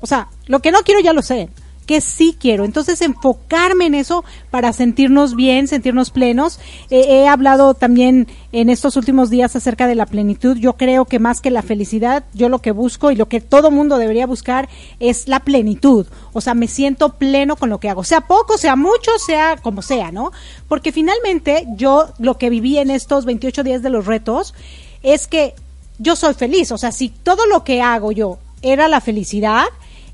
[0.00, 1.48] O sea, lo que no quiero ya lo sé,
[1.86, 2.64] que sí quiero.
[2.64, 6.58] Entonces, enfocarme en eso para sentirnos bien, sentirnos plenos.
[6.90, 10.56] Eh, he hablado también en estos últimos días acerca de la plenitud.
[10.56, 13.70] Yo creo que más que la felicidad, yo lo que busco y lo que todo
[13.70, 14.68] mundo debería buscar
[15.00, 16.06] es la plenitud.
[16.32, 18.04] O sea, me siento pleno con lo que hago.
[18.04, 20.32] Sea poco, sea mucho, sea como sea, ¿no?
[20.68, 24.54] Porque finalmente yo lo que viví en estos 28 días de los retos
[25.02, 25.54] es que
[25.98, 26.72] yo soy feliz.
[26.72, 29.66] O sea, si todo lo que hago yo era la felicidad,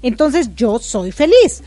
[0.03, 1.63] entonces yo soy feliz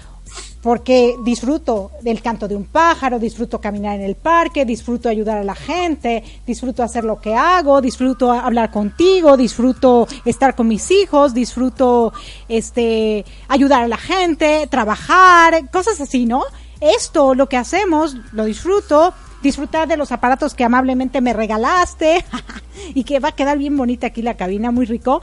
[0.62, 5.44] porque disfruto del canto de un pájaro, disfruto caminar en el parque, disfruto ayudar a
[5.44, 11.34] la gente, disfruto hacer lo que hago, disfruto hablar contigo, disfruto estar con mis hijos,
[11.34, 12.14] disfruto
[12.48, 16.44] este ayudar a la gente, trabajar, cosas así, ¿no?
[16.80, 22.24] Esto lo que hacemos, lo disfruto, disfrutar de los aparatos que amablemente me regalaste
[22.94, 25.22] y que va a quedar bien bonita aquí la cabina, muy rico.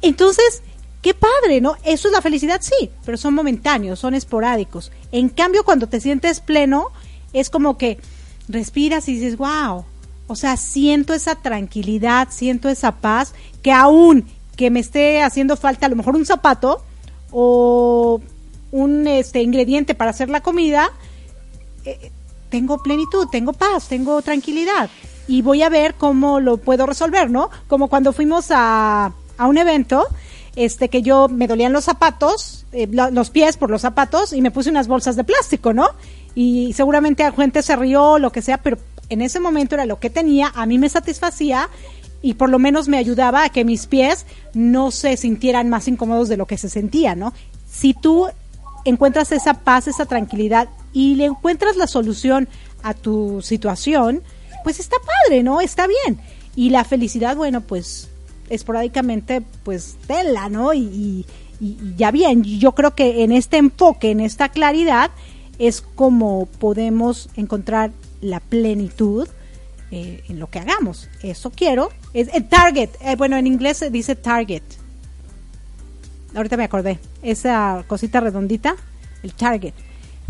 [0.00, 0.62] Entonces,
[1.02, 1.76] qué padre, ¿no?
[1.84, 4.92] Eso es la felicidad, sí, pero son momentáneos, son esporádicos.
[5.12, 6.88] En cambio, cuando te sientes pleno,
[7.32, 7.98] es como que
[8.48, 9.84] respiras y dices, wow,
[10.26, 14.26] o sea, siento esa tranquilidad, siento esa paz, que aún
[14.56, 16.82] que me esté haciendo falta a lo mejor un zapato
[17.30, 18.20] o
[18.72, 20.90] un este ingrediente para hacer la comida,
[21.84, 22.10] eh,
[22.50, 24.90] tengo plenitud, tengo paz, tengo tranquilidad
[25.28, 27.50] y voy a ver cómo lo puedo resolver, ¿no?
[27.68, 30.06] Como cuando fuimos a, a un evento,
[30.64, 34.40] este que yo me dolían los zapatos, eh, lo- los pies por los zapatos y
[34.42, 35.88] me puse unas bolsas de plástico, ¿no?
[36.34, 38.78] Y seguramente la gente se rió, lo que sea, pero
[39.08, 41.68] en ese momento era lo que tenía, a mí me satisfacía
[42.20, 46.28] y por lo menos me ayudaba a que mis pies no se sintieran más incómodos
[46.28, 47.32] de lo que se sentía, ¿no?
[47.70, 48.26] Si tú
[48.84, 52.48] encuentras esa paz, esa tranquilidad y le encuentras la solución
[52.82, 54.22] a tu situación,
[54.64, 55.60] pues está padre, ¿no?
[55.60, 56.20] Está bien.
[56.56, 58.08] Y la felicidad, bueno, pues
[58.50, 60.74] esporádicamente, pues tela, ¿no?
[60.74, 60.80] Y,
[61.60, 65.10] y- ya bien, yo creo que en este enfoque, en esta claridad,
[65.58, 67.90] es como podemos encontrar
[68.20, 69.26] la plenitud
[69.90, 71.08] eh, en lo que hagamos.
[71.22, 71.90] Eso quiero.
[72.14, 72.90] Es el target.
[73.00, 74.62] eh, bueno, en inglés se dice target.
[76.34, 76.98] Ahorita me acordé.
[77.22, 78.76] Esa cosita redondita,
[79.22, 79.72] el target.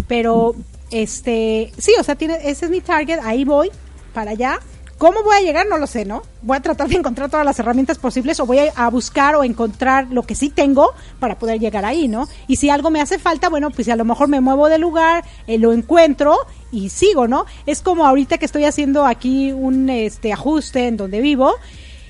[0.06, 0.54] Pero,
[0.90, 3.18] este, sí, o sea, tiene, ese es mi target.
[3.22, 3.70] Ahí voy,
[4.14, 4.60] para allá.
[4.98, 5.66] ¿Cómo voy a llegar?
[5.68, 6.22] No lo sé, ¿no?
[6.42, 9.44] Voy a tratar de encontrar todas las herramientas posibles o voy a, a buscar o
[9.44, 12.28] encontrar lo que sí tengo para poder llegar ahí, ¿no?
[12.48, 15.24] Y si algo me hace falta, bueno, pues a lo mejor me muevo de lugar,
[15.46, 16.36] eh, lo encuentro
[16.72, 17.46] y sigo, ¿no?
[17.64, 21.54] Es como ahorita que estoy haciendo aquí un este ajuste en donde vivo,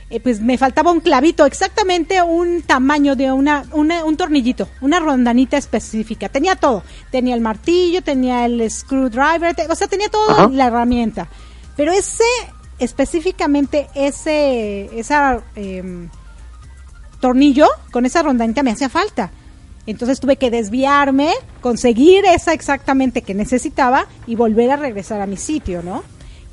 [0.08, 4.98] eh, pues me faltaba un clavito, exactamente un tamaño de una, una- un tornillito, una
[4.98, 6.30] rondanita específica.
[6.30, 11.28] Tenía todo, tenía el martillo, tenía el screwdriver, te- o sea, tenía toda la herramienta.
[11.76, 12.24] Pero ese,
[12.78, 16.08] específicamente ese, esa em,
[17.20, 19.30] tornillo con esa rondanita me hacía falta.
[19.86, 25.36] Entonces tuve que desviarme, conseguir esa exactamente que necesitaba y volver a regresar a mi
[25.36, 26.04] sitio, ¿no?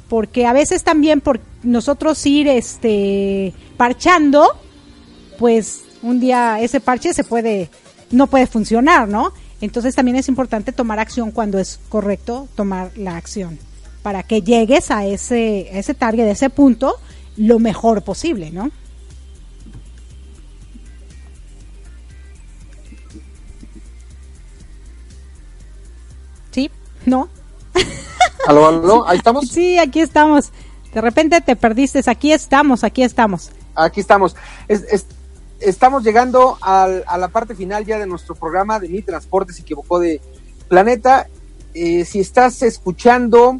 [0.07, 4.47] Porque a veces también por nosotros ir este parchando,
[5.37, 7.69] pues un día ese parche se puede
[8.11, 9.33] no puede funcionar, ¿no?
[9.59, 13.59] Entonces también es importante tomar acción cuando es correcto tomar la acción
[14.05, 16.93] para que llegues a ese a ese target, a ese punto
[17.37, 18.69] lo mejor posible, ¿no?
[26.51, 26.71] ¿Sí?
[27.05, 27.29] ¿No?
[28.47, 29.07] ¿Aló, aló?
[29.07, 29.47] ¿Ahí estamos?
[29.49, 30.51] Sí, aquí estamos.
[30.93, 32.01] De repente te perdiste.
[32.05, 33.51] Aquí estamos, aquí estamos.
[33.75, 34.35] Aquí estamos.
[34.67, 35.05] Es- es-
[35.59, 39.61] estamos llegando al- a la parte final ya de nuestro programa de Mi Transporte se
[39.61, 40.21] equivocó de
[40.69, 41.27] planeta.
[41.73, 43.57] Eh, si estás escuchando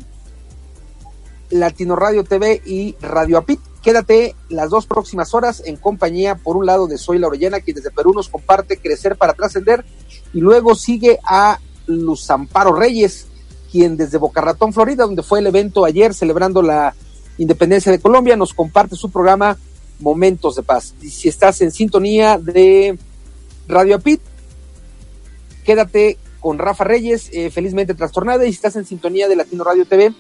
[1.50, 6.66] Latino Radio TV y Radio Apit, quédate las dos próximas horas en compañía, por un
[6.66, 9.86] lado, de Soy la Orellana, quien desde Perú nos comparte Crecer para Trascender,
[10.34, 13.28] y luego sigue a Luz Amparo Reyes,
[13.72, 16.96] quien desde Boca Ratón, Florida, donde fue el evento ayer celebrando la
[17.38, 19.58] independencia de Colombia, nos comparte su programa
[20.00, 20.94] Momentos de Paz.
[21.02, 22.98] Y si estás en sintonía de
[23.68, 24.22] Radio Apit,
[25.64, 29.86] quédate con Rafa Reyes, eh, felizmente trastornada, y si estás en sintonía de Latino Radio
[29.86, 30.14] TV,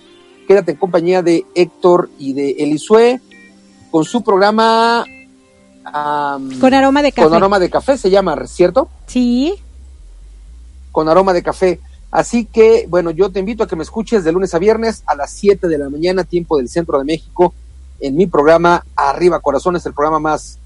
[0.46, 3.20] quédate en compañía de Héctor y de Elisue
[3.91, 5.06] con su programa
[5.86, 7.28] am, Con aroma de café.
[7.28, 8.89] Con aroma de café se llama, ¿cierto?
[9.08, 9.56] Sí.
[10.91, 11.80] Con aroma de café.
[12.12, 15.16] Así que, bueno, yo te invito a que me escuches de lunes a viernes a
[15.16, 17.54] las 7 de la mañana, tiempo del centro de México,
[18.00, 20.60] en mi programa Arriba Corazones, el programa más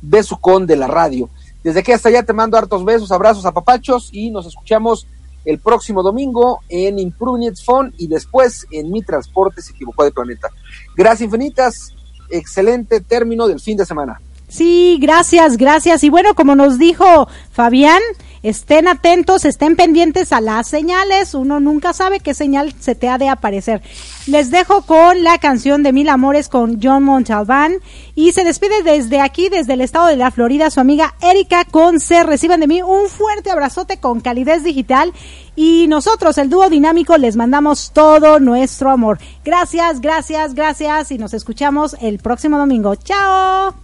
[0.00, 1.28] besucón de la radio.
[1.62, 5.06] Desde aquí hasta allá te mando hartos besos, abrazos, apapachos y nos escuchamos
[5.44, 10.48] el próximo domingo en Improvement Phone y después en Mi Transporte se equivocó de planeta.
[10.96, 11.94] Gracias infinitas,
[12.30, 14.20] excelente término del fin de semana.
[14.48, 16.04] Sí, gracias, gracias.
[16.04, 18.00] Y bueno, como nos dijo Fabián,
[18.44, 21.34] estén atentos, estén pendientes a las señales.
[21.34, 23.82] Uno nunca sabe qué señal se te ha de aparecer.
[24.26, 27.78] Les dejo con la canción de Mil Amores con John Montalbán.
[28.14, 32.22] Y se despide desde aquí, desde el estado de la Florida, su amiga Erika Conce.
[32.22, 35.12] Reciban de mí un fuerte abrazote con calidez digital.
[35.56, 39.18] Y nosotros, el dúo dinámico, les mandamos todo nuestro amor.
[39.42, 41.10] Gracias, gracias, gracias.
[41.10, 42.94] Y nos escuchamos el próximo domingo.
[42.96, 43.74] Chao.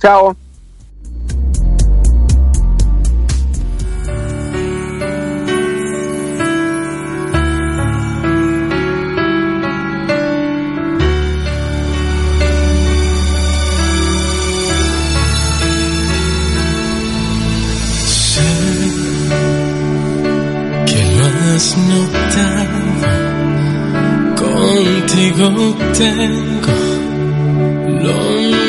[0.00, 0.43] Chao.
[24.36, 25.46] Contigo
[25.96, 26.76] tengo
[28.02, 28.18] lo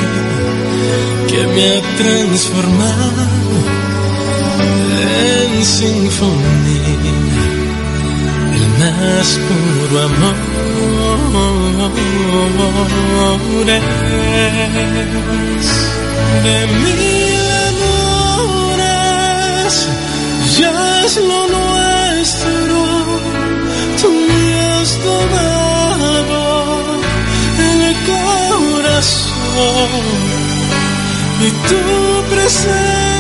[1.29, 3.25] que me ha transformado
[5.11, 7.13] en sinfonía.
[8.55, 10.52] El más puro amor
[13.69, 13.83] es
[16.45, 17.47] de mil
[18.53, 19.75] amores
[20.59, 20.75] ya
[21.05, 22.81] es lo nuestro
[24.01, 26.41] tú me has tomado
[27.59, 29.43] el corazón
[31.41, 31.83] y tu
[32.31, 33.12] presencia